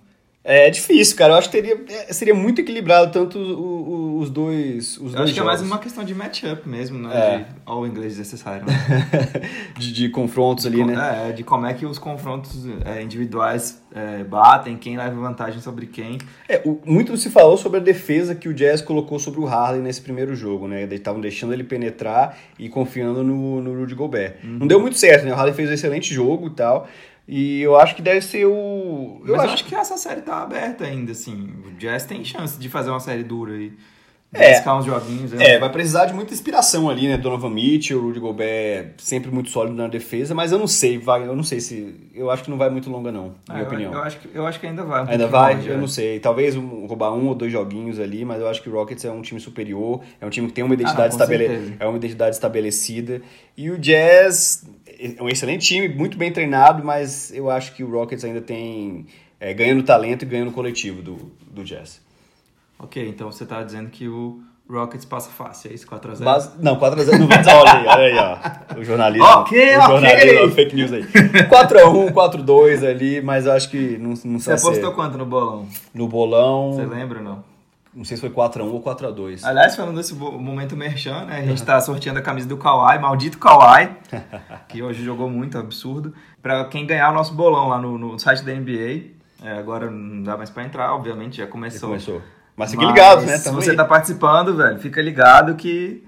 [0.46, 1.32] É, difícil, cara.
[1.32, 4.98] Eu acho que teria, é, seria muito equilibrado tanto o- o- os dois.
[4.98, 5.72] Os Eu dois acho que é mais jogos.
[5.72, 7.10] uma questão de matchup mesmo, né?
[7.14, 7.38] É.
[7.38, 8.74] De, ó, o inglês desnecessário, né?
[9.78, 11.28] de, de confrontos ali, Com- né?
[11.30, 15.86] É, de como é que os confrontos é, individuais é, batem, quem leva vantagem sobre
[15.86, 16.18] quem.
[16.46, 19.80] É, o- muito se falou sobre a defesa que o Jazz colocou sobre o Harden
[19.80, 20.82] nesse primeiro jogo, né?
[20.82, 24.34] Eles estavam deixando ele penetrar e confiando no, no Rudy Gobert.
[24.44, 24.58] Uhum.
[24.60, 25.32] Não deu muito certo, né?
[25.32, 26.86] O Harden fez um excelente jogo e tal.
[27.26, 29.20] E eu acho que deve ser o.
[29.20, 31.54] Mas eu acho que essa série tá aberta ainda, assim.
[31.66, 33.72] O Jazz tem chance de fazer uma série dura e
[34.34, 34.72] É.
[34.72, 35.32] uns joguinhos.
[35.32, 35.44] né?
[35.54, 37.16] É, vai precisar de muita inspiração ali, né?
[37.16, 41.36] Donovan Mitchell, Rudy Gobert sempre muito sólido na defesa, mas eu não sei, vai, eu
[41.36, 41.94] não sei se.
[42.14, 43.92] Eu acho que não vai muito longa, não, na Ah, minha eu, opinião.
[43.92, 45.04] eu acho que, eu acho que ainda vai.
[45.04, 45.54] um Ainda vai?
[45.56, 45.78] longe, Eu é.
[45.78, 46.18] não sei.
[46.20, 49.10] Talvez um- roubar um ou dois joguinhos ali, mas eu acho que o Rockets é
[49.10, 51.76] um time superior, é um time que tem uma identidade, Ah, estabele...
[51.78, 53.22] é uma identidade estabelecida.
[53.56, 57.90] E o Jazz é um excelente time, muito bem treinado, mas eu acho que o
[57.90, 59.06] Rockets ainda tem.
[59.40, 62.00] é, ganhando talento e ganhando coletivo do, do Jazz.
[62.78, 65.86] Ok, então você tá dizendo que o Rockets passa fácil, é isso?
[65.86, 66.24] 4x0?
[66.24, 66.50] Base...
[66.58, 67.26] Não, 4x0 não
[67.60, 68.18] olha aí, olha aí,
[68.76, 68.78] ó.
[68.80, 69.26] O jornalismo.
[69.26, 69.88] Ok, o ok.
[69.88, 71.02] jornalismo, fake news aí.
[71.04, 74.66] 4x1, 4x2 ali, mas eu acho que não, não Você vai ser.
[74.66, 75.68] apostou quanto no bolão?
[75.92, 77.54] No bolão, Você lembra ou não?
[77.94, 79.44] não sei se foi 4x1 ou 4x2.
[79.44, 81.38] Aliás, falando desse momento merchan, né?
[81.38, 83.90] A gente tá sorteando a camisa do Kawhi, maldito Kawhi,
[84.68, 86.12] que hoje jogou muito, absurdo.
[86.42, 89.14] Pra quem ganhar o nosso bolão lá no, no site da NBA.
[89.42, 92.22] É, agora não dá mais pra entrar, obviamente, já Já começou.
[92.56, 93.36] Mas fique ligado, né?
[93.38, 93.76] Se Tamo você aí.
[93.76, 96.04] tá participando, velho, fica ligado que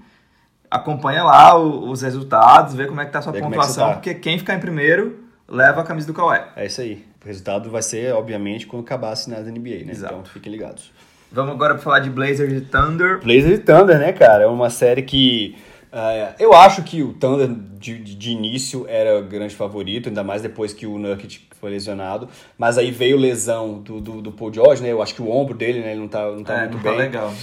[0.69, 3.57] acompanha lá o- os resultados, vê como é que tá a sua Vê como é
[3.57, 3.93] que você pontuação, tá.
[3.95, 6.41] porque quem ficar em primeiro leva a camisa do Kawhi.
[6.55, 7.05] É isso aí.
[7.23, 9.91] O resultado vai ser, obviamente, quando acabar a assinada da NBA, né?
[9.91, 10.13] Exato.
[10.13, 10.91] Então fiquem ligados.
[11.31, 13.19] Vamos agora pra falar de Blazers e Thunder.
[13.21, 14.43] Blazer e Thunder, né, cara?
[14.43, 15.57] É uma série que.
[15.91, 17.47] É, eu acho que o Thunder
[17.79, 22.27] de, de- início era o grande favorito, ainda mais depois que o Nurkic foi lesionado.
[22.57, 24.91] Mas aí veio lesão do, do, do Paul George, né?
[24.91, 25.91] Eu acho que o ombro dele, né?
[25.91, 26.91] Ele não tá, não tá é, muito não bem.
[26.93, 27.33] tá legal.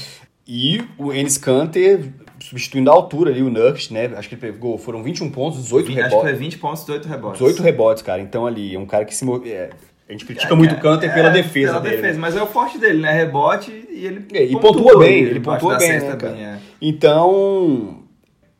[0.47, 4.11] E o Enes Kanter substituindo a altura ali, o Nurkic, né?
[4.17, 6.21] Acho que ele pegou, foram 21 pontos, 18 Acho que rebotes.
[6.23, 7.39] foi 20 pontos, 18 rebotes.
[7.41, 8.21] 18 rebotes, cara.
[8.21, 9.25] Então ali, é um cara que se.
[9.25, 9.71] mo- é,
[10.07, 11.97] a gente critica muito o Kanter pela É, defesa pela dele.
[11.97, 12.21] defesa, né?
[12.21, 13.11] mas é o forte dele, né?
[13.11, 16.59] Rebote e ele É, e pontua bem, ele pontua bem, né, bem, é.
[16.83, 18.04] Então,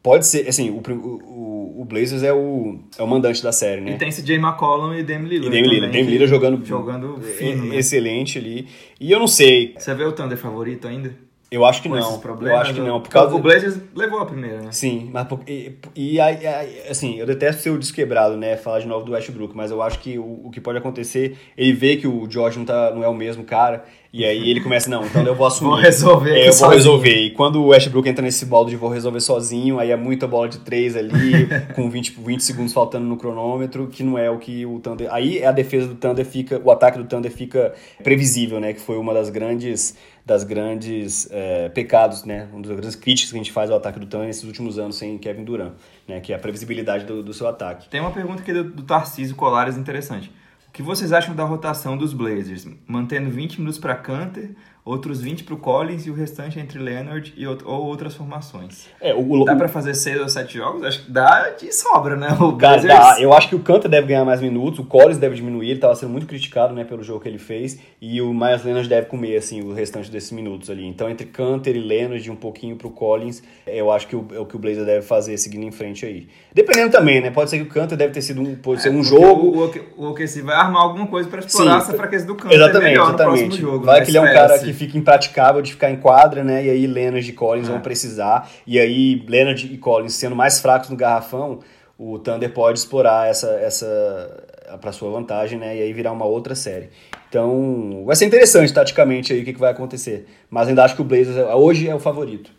[0.05, 3.93] pode ser, assim, o, o, o Blazers é o, é o mandante da série, né?
[3.93, 7.65] E tem CJ McCollum e Dame E Lillard Dame Lillard, Dame Lillard jogando, jogando fino,
[7.65, 7.77] né?
[7.77, 8.69] excelente ali.
[9.01, 11.25] E eu não sei, Você vê o Thunder favorito ainda?
[11.51, 12.21] eu acho que Com não.
[12.43, 14.73] Eu acho que não, por causa O Blazers levou a primeira, né?
[14.73, 18.57] Sim, mas e, e aí, aí, assim, eu detesto ser o desquebrado, né?
[18.57, 21.73] Falar de novo do Westbrook, mas eu acho que o, o que pode acontecer, ele
[21.73, 23.85] vê que o George não, tá, não é o mesmo cara,
[24.17, 25.71] e aí ele começa, não, então eu vou assumir.
[25.71, 27.17] Vou resolver É, eu vou resolver.
[27.17, 30.49] E quando o Westbrook entra nesse balde de vou resolver sozinho, aí é muita bola
[30.49, 34.65] de três ali, com 20, 20 segundos faltando no cronômetro, que não é o que
[34.65, 35.13] o Thunder.
[35.13, 37.75] Aí a defesa do Thunder fica, o ataque do Thunder fica
[38.05, 38.73] previsível, né?
[38.73, 42.49] Que foi uma das grandes das grandes é, pecados, né?
[42.53, 44.95] Uma das grandes críticas que a gente faz ao ataque do Thunder nesses últimos anos
[44.95, 45.73] sem Kevin Durant,
[46.07, 46.21] né?
[46.21, 47.89] Que é a previsibilidade do, do seu ataque.
[47.89, 50.31] Tem uma pergunta aqui do, do Tarcísio Colares interessante.
[50.75, 52.67] O que vocês acham da rotação dos Blazers?
[52.85, 57.47] Mantendo 20 minutos para Canter outros 20 pro Collins e o restante entre Leonard e
[57.47, 58.87] ou outras formações.
[59.01, 60.85] É, o, dá para fazer 6 ou 7 jogos?
[60.85, 62.37] Acho que dá de sobra, né?
[62.39, 63.17] O cara, dá.
[63.19, 65.95] Eu acho que o Cantor deve ganhar mais minutos, o Collins deve diminuir, ele tava
[65.95, 69.37] sendo muito criticado, né, pelo jogo que ele fez, e o Miles Leonard deve comer,
[69.37, 70.85] assim, o restante desses minutos ali.
[70.87, 74.45] Então, entre Cantor e Leonard, um pouquinho pro Collins, eu acho que o, é o
[74.45, 76.29] que o Blazer deve fazer seguindo em frente aí.
[76.53, 77.31] Dependendo também, né?
[77.31, 79.59] Pode ser que o Cantor deve ter sido um, pode ser é, um jogo...
[79.97, 83.01] O, o, OKC vai armar alguma coisa para explorar Sim, essa fraqueza do Cantor exatamente,
[83.01, 83.61] exatamente.
[83.61, 84.05] Jogo, vai né?
[84.05, 86.65] que ele é um cara que fica impraticável de ficar em quadra, né?
[86.65, 87.73] E aí Leonard e Collins é.
[87.73, 88.51] vão precisar.
[88.67, 91.61] E aí Leonard e Collins sendo mais fracos no garrafão,
[91.99, 94.45] o Thunder pode explorar essa essa
[94.81, 95.77] para sua vantagem, né?
[95.77, 96.91] E aí virar uma outra série.
[97.29, 100.27] Então, vai ser interessante taticamente aí o que, que vai acontecer.
[100.49, 102.51] Mas ainda acho que o Blazers hoje é o favorito.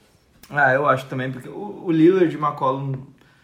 [0.50, 2.94] Ah, eu acho também, porque o, o Lillard e o McCollum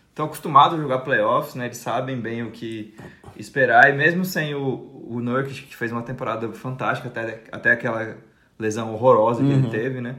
[0.09, 1.65] estão acostumados a jogar playoffs, né?
[1.65, 2.93] Eles sabem bem o que
[3.37, 3.89] esperar.
[3.89, 8.17] E mesmo sem o, o Nurkic, que fez uma temporada fantástica, até, até aquela
[8.61, 9.59] lesão horrorosa que uhum.
[9.59, 10.15] ele teve, né?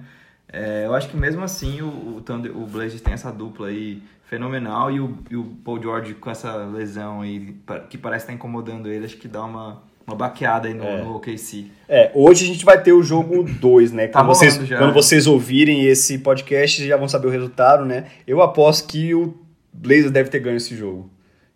[0.52, 4.02] É, eu acho que mesmo assim o, o, Thunder, o Blazers tem essa dupla aí
[4.24, 7.54] fenomenal e o, e o Paul George com essa lesão aí
[7.88, 11.02] que parece estar incomodando ele, acho que dá uma, uma baqueada aí no, é.
[11.02, 11.70] no OKC.
[11.88, 14.08] É, hoje a gente vai ter o jogo 2, né?
[14.08, 14.78] Tá quando, vocês, já.
[14.78, 18.06] quando vocês ouvirem esse podcast, já vão saber o resultado, né?
[18.26, 19.34] Eu aposto que o
[19.72, 21.10] Blazers deve ter ganho esse jogo.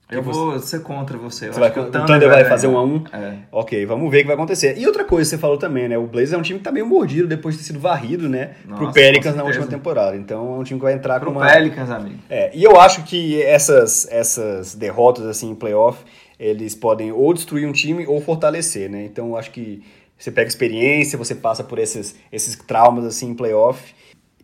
[0.09, 0.38] Eu você...
[0.38, 1.49] vou ser contra você.
[1.49, 3.03] você vai, o Thunder, Thunder vai, vai fazer um a um?
[3.12, 3.38] É.
[3.51, 4.79] Ok, vamos ver o que vai acontecer.
[4.79, 5.99] E outra coisa que você falou também, né?
[5.99, 8.53] O Blazers é um time que tá meio mordido depois de ter sido varrido, né?
[8.64, 10.16] Nossa, pro Pelicans na última temporada.
[10.16, 11.47] Então é um time que vai entrar pro com uma...
[11.47, 12.21] Pelicans, amigo.
[12.31, 15.99] É, e eu acho que essas, essas derrotas, assim, em playoff,
[16.38, 19.05] eles podem ou destruir um time ou fortalecer, né?
[19.05, 19.83] Então eu acho que
[20.16, 23.92] você pega experiência, você passa por esses, esses traumas, assim, em playoff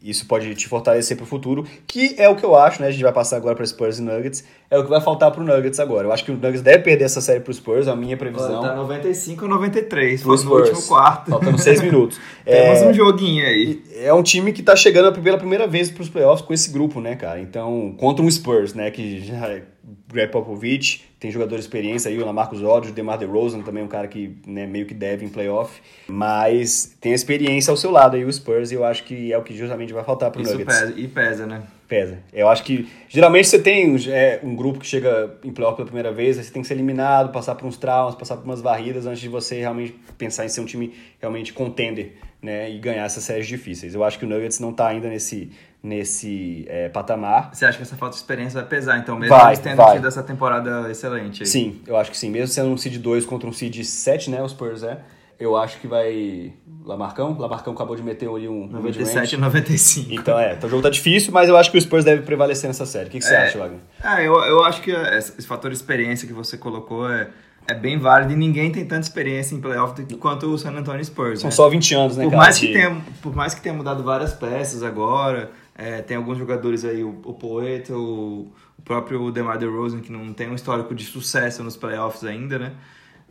[0.03, 2.89] isso pode te fortalecer para o futuro, que é o que eu acho, né?
[2.89, 4.45] A gente vai passar agora para Spurs e Nuggets.
[4.69, 6.09] É o que vai faltar para o Nuggets agora.
[6.09, 8.63] Eu acho que o Nuggets deve perder essa série para o Spurs, a minha previsão.
[8.63, 11.31] Tá 95 ou 93, foi no último quarto.
[11.31, 12.19] Faltando seis minutos.
[12.45, 13.83] Temos é, um joguinho aí.
[13.97, 17.01] É um time que está chegando pela primeira vez para os playoffs com esse grupo,
[17.01, 17.41] né, cara?
[17.41, 19.63] Então, contra um Spurs, né, que já é
[20.09, 23.87] Greg Popovich, tem jogador de experiência aí, o Lamarcus Aldridge, o DeMar DeRozan também é
[23.87, 27.91] um cara que né, meio que deve em playoff, mas tem a experiência ao seu
[27.91, 30.43] lado aí o Spurs e eu acho que é o que justamente vai faltar pro
[30.43, 30.81] Isso Nuggets.
[30.81, 31.63] Pesa, e pesa, né?
[31.87, 32.19] Pesa.
[32.33, 36.11] Eu acho que geralmente você tem é, um grupo que chega em playoff pela primeira
[36.11, 39.07] vez, aí você tem que ser eliminado, passar por uns traumas, passar por umas varridas
[39.07, 43.23] antes de você realmente pensar em ser um time realmente contender, né, e ganhar essas
[43.23, 43.95] séries difíceis.
[43.95, 45.53] Eu acho que o Nuggets não tá ainda nesse
[45.83, 47.51] nesse é, patamar.
[47.53, 49.97] Você acha que essa falta de experiência vai pesar, então, mesmo vai, eles tendo vai.
[49.97, 51.47] tido essa temporada excelente aí?
[51.47, 52.31] Sim, eu acho que sim.
[52.31, 55.01] Mesmo sendo um seed 2 contra um seed 7, né, o Spurs é,
[55.41, 56.53] eu acho que vai...
[56.85, 57.37] Lamarcão?
[57.39, 58.67] Lamarcão acabou de meter ali um...
[58.69, 60.13] 97 e 95.
[60.13, 62.69] Então, é, então o jogo tá difícil, mas eu acho que o Spurs deve prevalecer
[62.69, 63.09] nessa série.
[63.09, 63.81] O que, que você é, acha, Wagner?
[64.03, 67.29] Ah, eu, eu acho que esse fator de experiência que você colocou é
[67.67, 71.41] é bem válido e ninguém tem tanta experiência em playoff quanto o San Antonio Spurs.
[71.41, 71.55] São né?
[71.55, 72.43] só 20 anos, né, por cara?
[72.43, 75.51] Mais que tenha, por mais que tenha mudado várias peças agora,
[75.83, 80.33] é, tem alguns jogadores aí, o, o Poeta, o, o próprio DeMar DeRozan, que não
[80.33, 82.73] tem um histórico de sucesso nos playoffs ainda, né?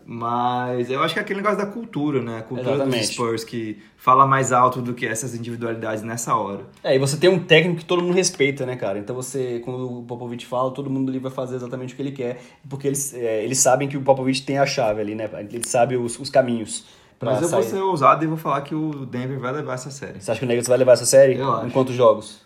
[0.06, 2.40] Mas eu acho que é aquele negócio da cultura, né?
[2.40, 3.00] A cultura Exatamente.
[3.00, 6.66] dos Spurs que fala mais alto do que essas individualidades nessa hora.
[6.84, 8.98] É, e você tem um técnico que todo mundo respeita, né, cara?
[8.98, 12.12] Então você, quando o Popovich fala, todo mundo ali vai fazer exatamente o que ele
[12.12, 15.30] quer, porque eles, é, eles sabem que o Popovich tem a chave ali, né?
[15.50, 16.86] Ele sabe os, os caminhos.
[17.22, 17.62] Mas eu sair.
[17.62, 20.20] vou ser ousado e vou falar que o Denver vai levar essa série.
[20.20, 21.38] Você acha que o Nuggets vai levar essa série?
[21.38, 21.68] Eu acho.
[21.68, 22.42] Em quantos jogos?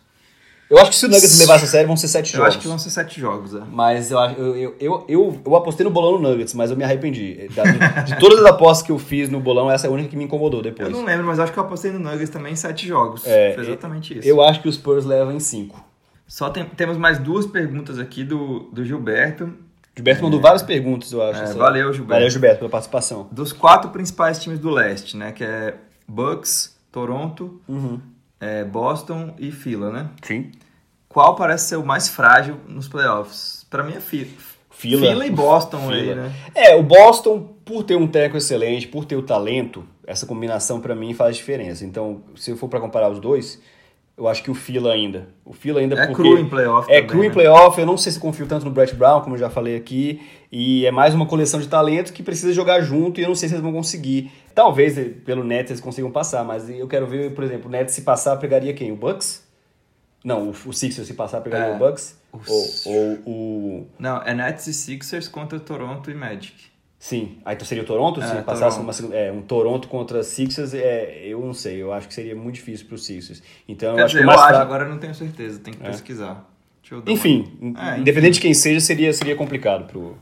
[0.69, 2.45] Eu acho que se o Nuggets levar essa série, vão ser sete eu jogos.
[2.45, 3.61] Eu acho que vão ser sete jogos, é.
[3.71, 7.47] Mas eu, eu, eu, eu, eu, apostei no bolão no Nuggets, mas eu me arrependi.
[7.47, 10.17] De, de, todas as apostas que eu fiz no bolão, essa é a única que
[10.17, 10.89] me incomodou depois.
[10.89, 13.25] Eu não lembro, mas acho que eu apostei no Nuggets também em sete jogos.
[13.27, 14.27] É, Foi exatamente isso.
[14.27, 15.83] Eu acho que os Spurs levam em cinco.
[16.27, 19.53] Só tem, temos mais duas perguntas aqui do, do Gilberto.
[19.95, 21.41] Gilberto mandou é, várias perguntas, eu acho.
[21.41, 22.13] É, valeu, Gilberto.
[22.13, 23.27] Valeu, Gilberto, pela participação.
[23.31, 25.31] Dos quatro principais times do leste, né?
[25.31, 25.75] Que é
[26.07, 27.99] Bucks, Toronto, uhum.
[28.39, 30.09] é, Boston e Fila, né?
[30.21, 30.51] Sim.
[31.07, 33.65] Qual parece ser o mais frágil nos playoffs?
[33.69, 34.27] Para mim é Fila.
[34.69, 35.07] Fila.
[35.07, 35.93] Fila e Boston Fila.
[35.93, 36.33] aí, né?
[36.53, 40.93] É, o Boston, por ter um técnico excelente, por ter o talento, essa combinação para
[40.93, 41.85] mim faz diferença.
[41.85, 43.61] Então, se eu for para comparar os dois,
[44.17, 45.27] eu acho que o Fila ainda.
[45.43, 47.27] O Fila ainda é cru em playoff É também, cru né?
[47.27, 49.75] em playoff, eu não sei se confio tanto no Brett Brown, como eu já falei
[49.75, 53.35] aqui, e é mais uma coleção de talento que precisa jogar junto e eu não
[53.35, 54.31] sei se eles vão conseguir.
[54.53, 57.93] Talvez eh, pelo Nets eles consigam passar, mas eu quero ver, por exemplo, o Nets
[57.93, 58.91] se passar, pegaria quem?
[58.91, 59.45] O Bucks?
[60.23, 62.17] Não, o, o Sixers se passar, pegaria é, o Bucks?
[62.31, 63.87] Ou, ou o...
[63.99, 66.74] Não, é Nets e Sixers contra Toronto e Magic.
[67.07, 68.19] Sim, aí então seria o Toronto?
[68.19, 69.05] É, se passasse Toronto.
[69.05, 72.55] Uma, é, um Toronto contra Sixers, é, eu não sei, eu acho que seria muito
[72.55, 73.43] difícil para os Sixers.
[73.69, 75.71] Então, eu Quer acho dizer, que mais eu acho, agora eu não tenho certeza, tem
[75.75, 75.91] que é.
[75.91, 76.49] pesquisar.
[77.05, 77.93] Enfim, uma...
[77.93, 78.31] é, independente enfim.
[78.31, 80.17] de quem seja, seria, seria complicado pro,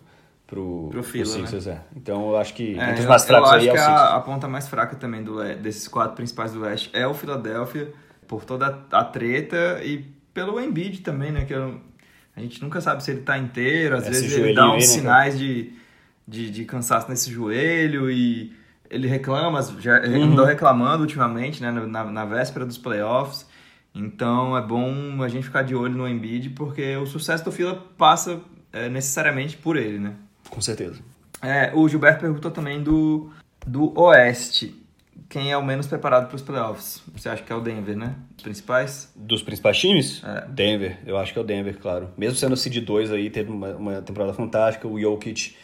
[0.46, 1.80] pro, Pro Fila, Sixers, é.
[1.96, 3.76] Então eu acho que É, entre os eu, mais fracos eu aí acho é o
[3.76, 4.02] que Sixers.
[4.02, 7.94] a, a ponta mais fraca também do, desses quatro principais do leste é o Philadelphia,
[8.28, 10.00] por toda a, a treta e
[10.34, 11.46] pelo Embiid também, né?
[11.46, 11.80] Que eu-
[12.36, 14.74] a gente nunca sabe se ele tá inteiro, às Esse vezes ele dá aí, uns
[14.76, 15.72] né, sinais de,
[16.28, 18.54] de, de cansaço nesse joelho e
[18.90, 20.24] ele reclama, já Uhum.
[20.24, 21.72] andou reclamando ultimamente, né?
[21.72, 23.46] Na, na véspera dos playoffs.
[23.96, 27.76] Então é bom a gente ficar de olho no Embiid, porque o sucesso do Fila
[27.98, 30.14] passa é, necessariamente por ele, né?
[30.50, 31.00] Com certeza.
[31.42, 33.30] É, o Gilberto perguntou também do,
[33.68, 34.80] do Oeste.
[35.30, 37.02] Quem é o menos preparado para os playoffs?
[37.16, 38.16] Você acha que é o Denver, né?
[38.38, 39.12] Os principais?
[39.16, 40.22] Dos principais times?
[40.24, 40.46] É.
[40.48, 41.00] Denver.
[41.06, 42.10] Eu acho que é o Denver, claro.
[42.18, 44.88] Mesmo sendo o Seed 2 aí, teve uma, uma temporada fantástica.
[44.88, 45.56] O Jokic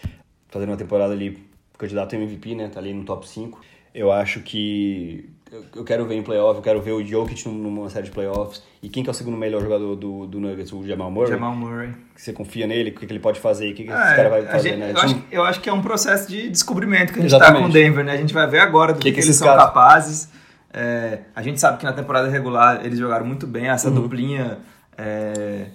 [0.49, 1.37] fazendo uma temporada ali,
[1.77, 2.67] candidato a MVP, né?
[2.67, 3.59] Tá ali no top 5.
[3.93, 5.29] Eu acho que...
[5.75, 8.61] Eu, quero ver em playoff, eu quero ver o Jokic num- numa série de playoffs.
[8.83, 10.71] E quem que é o segundo melhor jogador do, do Nuggets?
[10.71, 11.31] O Jamal Murray?
[11.31, 11.89] Jamal Murray.
[12.15, 12.91] Você confia nele?
[12.91, 13.71] O que, que ele pode fazer?
[13.71, 14.91] O que, que esse É, cara vai fazer, gente- né?
[14.91, 17.63] eu, acho, eu acho que é um processo de descobrimento que a gente está Exatamente.
[17.63, 18.11] com o Denver, né?
[18.11, 20.29] A gente vai ver agora do Que que, que eles são capazes.
[20.71, 23.95] É, a gente sabe que na temporada regular eles jogaram muito bem, essa Uhum.
[24.03, 24.59] duplinha.
[24.95, 25.65] É,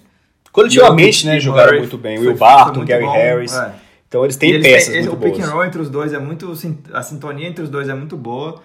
[0.53, 1.39] Coletivamente, Jokic né?
[1.41, 2.17] Jogaram Murray muito bem.
[2.17, 3.53] Will Barton, Gary bom, Harris.
[3.53, 3.73] é.
[4.15, 5.49] Então eles têm eles peças têm- muito o pick boas.
[5.49, 6.53] and roll entre os dois é muito.
[6.93, 8.61] A sintonia entre os dois é muito boa.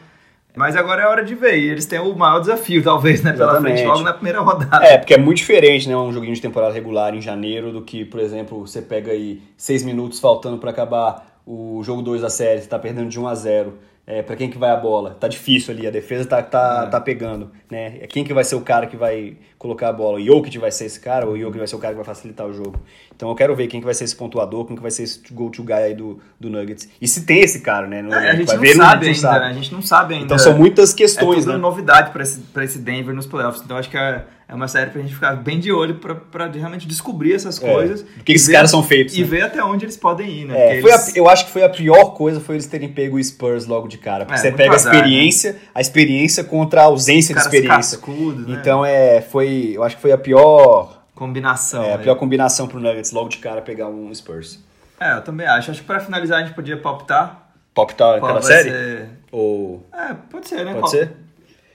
[0.55, 1.59] Mas agora é hora de ver.
[1.59, 3.33] E eles têm o maior desafio, talvez, né?
[3.33, 3.75] Pela Exatamente.
[3.79, 4.85] frente, logo na primeira rodada.
[4.85, 5.97] É, porque é muito diferente, né?
[5.97, 9.83] Um joguinho de temporada regular em janeiro do que, por exemplo, você pega aí seis
[9.85, 13.35] minutos faltando pra acabar o jogo 2 da série, você tá perdendo de 1 a
[13.35, 13.75] 0
[14.13, 15.17] é, para quem que vai a bola?
[15.21, 16.91] Tá difícil ali, a defesa tá, tá, É.
[16.91, 17.91] tá pegando, né?
[18.09, 20.19] Quem que vai ser o cara que vai colocar a bola?
[20.19, 22.05] O Jokic vai ser esse cara ou o Jokic vai ser o cara que vai
[22.05, 22.81] facilitar o jogo?
[23.15, 25.21] Então eu quero ver quem que vai ser esse pontuador, quem que vai ser esse
[25.33, 26.89] go-to guy aí do, do Nuggets.
[27.01, 28.03] E se tem esse cara, né?
[28.03, 29.39] no É, a elenco, gente vai não ver, sabe não ainda, sabe.
[29.41, 29.47] né?
[29.47, 30.25] A gente não sabe ainda.
[30.27, 31.59] Então são muitas é questões, tudo né?
[31.59, 33.63] novidade pra esse, pra esse Denver nos playoffs.
[33.65, 36.47] Então acho que é, é uma série pra gente ficar bem de olho pra, pra
[36.49, 38.03] realmente descobrir essas É, coisas.
[38.03, 39.27] do que esses ver- caras são feitos, E né?
[39.27, 40.79] ver até onde eles podem ir, né?
[40.79, 43.17] É, foi a- eles- eu acho que foi a pior coisa foi eles terem pego
[43.17, 44.25] o Spurs logo de cara.
[44.27, 47.97] Porque É, você pega azar, a experiência, a experiência contra a ausência de experiência.
[47.99, 48.59] cascudos, né?
[48.61, 51.83] Então é, foi, eu acho que foi a pior, Combinação.
[51.85, 52.03] é, a né?
[52.03, 54.59] pior combinação pro Nuggets logo de cara pegar um Spurs.
[54.99, 55.71] É, eu também acho.
[55.71, 57.53] Acho que pra finalizar a gente podia palpitar.
[57.73, 58.71] Pop em Qual cada vai série?
[58.71, 60.73] ser- Ou É, pode ser, né?
[60.73, 61.13] pode Qual- ser?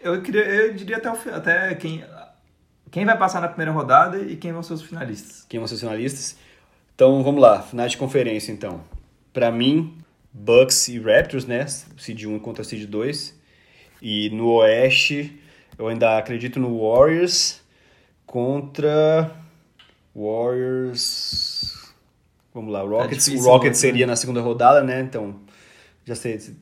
[0.04, 2.04] Eu, queria, eu diria até, o, até quem,
[2.96, 5.46] quem vai passar na primeira rodada e quem vão ser os finalistas.
[5.50, 6.38] Quem vão ser os finalistas?
[6.96, 8.86] Então vamos lá, finais de conferência então.
[9.34, 9.98] Pra mim,
[10.32, 11.66] Bucks e Raptors, né?
[11.68, 13.38] Seed 1 contra Seed 2.
[14.02, 15.38] E no Oeste,
[15.78, 17.62] eu ainda acredito no Warriors
[18.26, 19.30] contra
[20.16, 21.94] Warriors.
[22.54, 23.26] Vamos lá, o Rockets.
[23.26, 23.90] difícil, o Rockets né?
[23.90, 25.02] seria na segunda rodada, né?
[25.02, 25.36] Então
[26.06, 26.16] já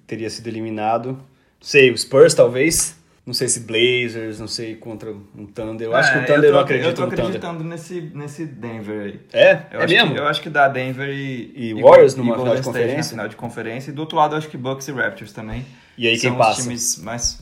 [0.08, 1.10] teria sido eliminado.
[1.10, 1.22] Não
[1.62, 2.98] sei, o Spurs talvez.
[3.26, 5.88] Não sei se Blazers, não sei contra um Thunder.
[5.88, 8.02] Eu acho que o É, Thunder eu eu tô, não acredito Eu tô acreditando nesse,
[8.14, 9.20] nesse Denver aí.
[9.32, 9.52] É?
[9.72, 10.14] Eu é acho mesmo?
[10.14, 12.98] Que, eu acho que dá Denver e, E Warriors numa Golden final de State conferência?
[12.98, 13.92] Na final de conferência.
[13.92, 15.66] E do outro lado, eu acho que Bucks e Raptors também.
[15.98, 16.60] E aí quem São passa?
[16.60, 17.42] Os times mais...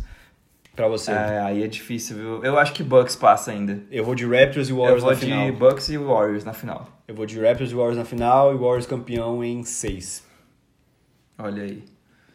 [0.75, 1.11] Pra você.
[1.11, 2.43] É, aí é difícil, viu?
[2.43, 3.79] Eu acho que Bucks passa ainda.
[3.91, 5.45] Eu vou de Raptors e Eu Warriors vou na final.
[5.45, 6.87] de Bucks e Warriors na final.
[7.07, 10.23] Eu vou de Raptors e Warriors na final e Warriors campeão em 6.
[11.37, 11.83] Olha aí.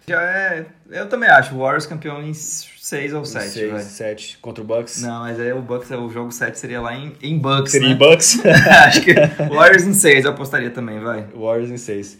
[0.08, 0.66] Já é...
[0.88, 1.58] Eu também acho.
[1.58, 3.80] Warriors campeão em 6 ou 7, 6, vai.
[3.80, 5.02] 7 contra o Bucks.
[5.02, 7.94] Não, mas aí o Bucks, o jogo 7 seria lá em, em Bucks, Seria né?
[7.94, 8.40] em Bucks.
[8.86, 9.12] Acho que
[9.52, 11.26] Warriors em 6 eu apostaria também, vai.
[11.34, 12.18] Warriors em 6.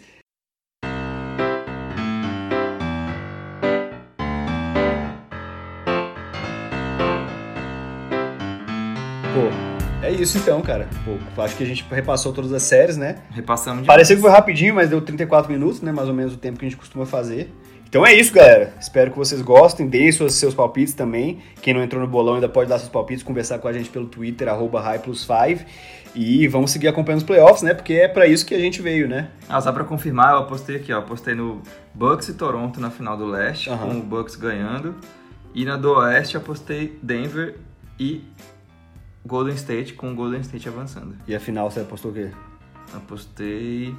[9.33, 10.89] Pô, é isso então, cara.
[11.05, 13.19] Pô, acho que a gente repassou todas as séries, né?
[13.31, 15.93] Repassamos de Pareceu que foi rapidinho, mas deu 34 minutos, né?
[15.93, 17.49] Mais ou menos o tempo que a gente costuma fazer.
[17.89, 18.73] Então é isso, galera.
[18.79, 19.87] Espero que vocês gostem.
[19.87, 21.39] Deem seus, seus palpites também.
[21.61, 24.07] Quem não entrou no bolão ainda pode dar seus palpites, conversar com a gente pelo
[24.07, 25.65] Twitter, arroba HighPlus5.
[26.13, 27.73] E vamos seguir acompanhando os playoffs, né?
[27.73, 29.29] Porque é pra isso que a gente veio, né?
[29.47, 30.99] Ah, só pra confirmar, eu apostei aqui, ó.
[30.99, 31.61] Apostei no
[31.93, 33.87] Bucks e Toronto na final do leste, Aham.
[33.87, 34.95] com o Bucks ganhando.
[35.53, 37.55] E na do oeste apostei Denver
[37.99, 38.21] e
[39.25, 41.15] Golden State, com o Golden State avançando.
[41.27, 42.29] E afinal, você apostou o quê?
[42.93, 43.93] Apostei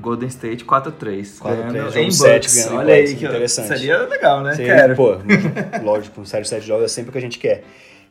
[0.00, 0.66] Golden State 4x3.
[0.66, 1.38] 4 a 3,
[1.72, 2.54] ganhando jogo em 7 Bucks.
[2.54, 3.68] ganhando Olha aí, que interessante.
[3.68, 4.54] seria legal, né?
[4.54, 4.94] Sim, Quero.
[4.96, 5.16] Pô,
[5.82, 7.64] lógico, um sério 7 jogos é sempre o que a gente quer.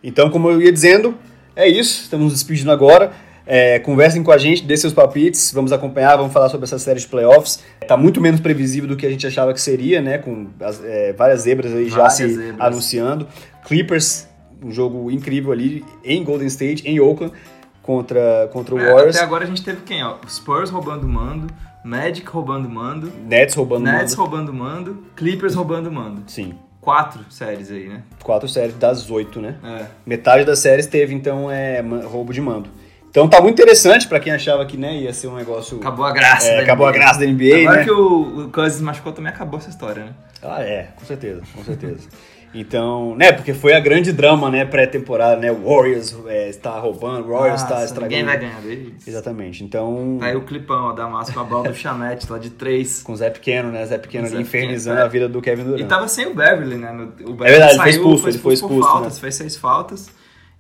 [0.04, 1.16] Então, como eu ia dizendo,
[1.56, 2.04] é isso.
[2.04, 3.12] Estamos nos despedindo agora.
[3.46, 7.00] É, conversem com a gente, dê seus palpites, vamos acompanhar, vamos falar sobre essa série
[7.00, 7.60] de playoffs.
[7.88, 10.20] Tá muito menos previsível do que a gente achava que seria, né?
[10.20, 12.62] Com as- é, várias zebras aí já Várias se zebras.
[12.62, 13.28] anunciando.
[13.66, 14.28] Clippers,
[14.64, 17.34] um jogo incrível ali em Golden State, em Oakland,
[17.82, 19.16] contra, contra o É, Warriors.
[19.16, 20.16] até agora a gente teve quem, ó?
[20.30, 21.48] Spurs roubando mando,
[21.84, 24.30] Magic roubando mando, Nets roubando Nets mando.
[24.32, 26.24] roubando mando, Clippers roubando mando.
[26.28, 28.02] Sim, Quatro séries aí, né?
[28.24, 29.56] quatro séries das oito, né?
[29.64, 29.86] É.
[30.06, 32.70] Metade das séries teve, então, é, roubo de mando.
[33.10, 35.78] Então tá muito interessante pra quem achava que né, ia ser um negócio.
[35.78, 36.48] Acabou a graça.
[36.48, 37.00] É, da acabou a NBA.
[37.00, 37.84] graça da NBA, Agora né?
[37.84, 40.12] que o, o Cousins machucou, também acabou essa história, né?
[40.42, 42.08] Ah, é, com certeza, com certeza.
[42.54, 45.52] Então, né, porque foi a grande drama, né, pré-temporada, né?
[45.52, 48.10] O Warriors é, está roubando, o Warriors está estragando.
[48.10, 49.08] Ninguém vai ganhar deles.
[49.08, 49.64] Exatamente.
[49.64, 53.02] Então, Tá aí o clipão, ó, Damasco com a bola do Chamete lá de três.
[53.04, 53.86] com o Zé Pequeno, né?
[53.86, 55.04] Zé Pequeno Zé ali Pequeno, infernizando é.
[55.04, 55.88] a vida do Kevin E Durant.
[55.88, 56.92] tava sem o Beverly, né?
[57.26, 59.20] O Beverly É verdade, ele foi expulso, ele foi expulso, faltas, né?
[59.22, 60.10] fez seis faltas.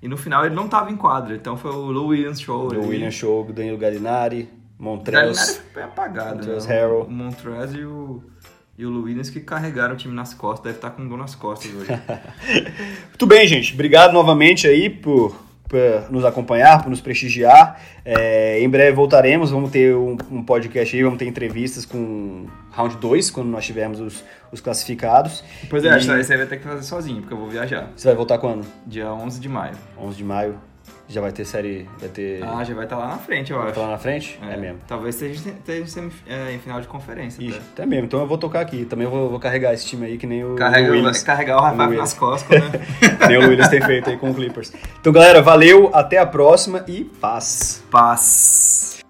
[0.01, 2.67] E no final ele não tava em quadra, então foi o Lou Williams show.
[2.67, 2.79] O ali.
[2.79, 5.21] William Show, o Danilo Gallinari, O Montrez.
[5.21, 6.37] Gallinari foi apagado.
[6.37, 6.73] Montrezl né?
[6.75, 7.07] Harrell.
[7.09, 8.23] Montrez e o,
[8.82, 10.63] e o Williams que carregaram o time nas costas.
[10.63, 11.91] Deve estar com dor nas costas hoje.
[13.09, 13.75] Muito bem, gente.
[13.75, 15.36] Obrigado novamente aí por,
[15.69, 15.79] por
[16.09, 17.79] nos acompanhar, por nos prestigiar.
[18.03, 22.97] É, em breve voltaremos, vamos ter um, um podcast aí, vamos ter entrevistas com round
[22.97, 25.43] 2, quando nós tivermos os, os classificados.
[25.69, 27.91] pois é, E que você vai ter que fazer sozinho, porque eu vou viajar.
[27.95, 28.65] Você vai voltar quando?
[28.88, 29.75] Dia 11 de maio.
[29.95, 30.70] 11 de maio.
[31.12, 32.41] Já vai ter série, vai ter...
[32.41, 33.74] Ah, já vai estar lá na frente, eu vai acho.
[33.76, 34.39] estar lá na frente?
[34.49, 34.80] É, mesmo.
[34.88, 37.43] Talvez esteja esteja em semif- é, em final de conferência.
[37.43, 37.64] Ixi, até.
[37.74, 38.05] até mesmo.
[38.05, 38.86] Então eu vou tocar aqui.
[38.86, 41.97] Também vou, vou carregar esse time aí, que nem o, Carrega, o carregar o Williams.
[41.97, 42.72] nas costas, né?
[43.28, 44.72] Nem o Williams tem feito aí com o Clippers.
[45.01, 47.84] Então, galera, valeu, até a próxima e paz.
[47.91, 49.01] Paz.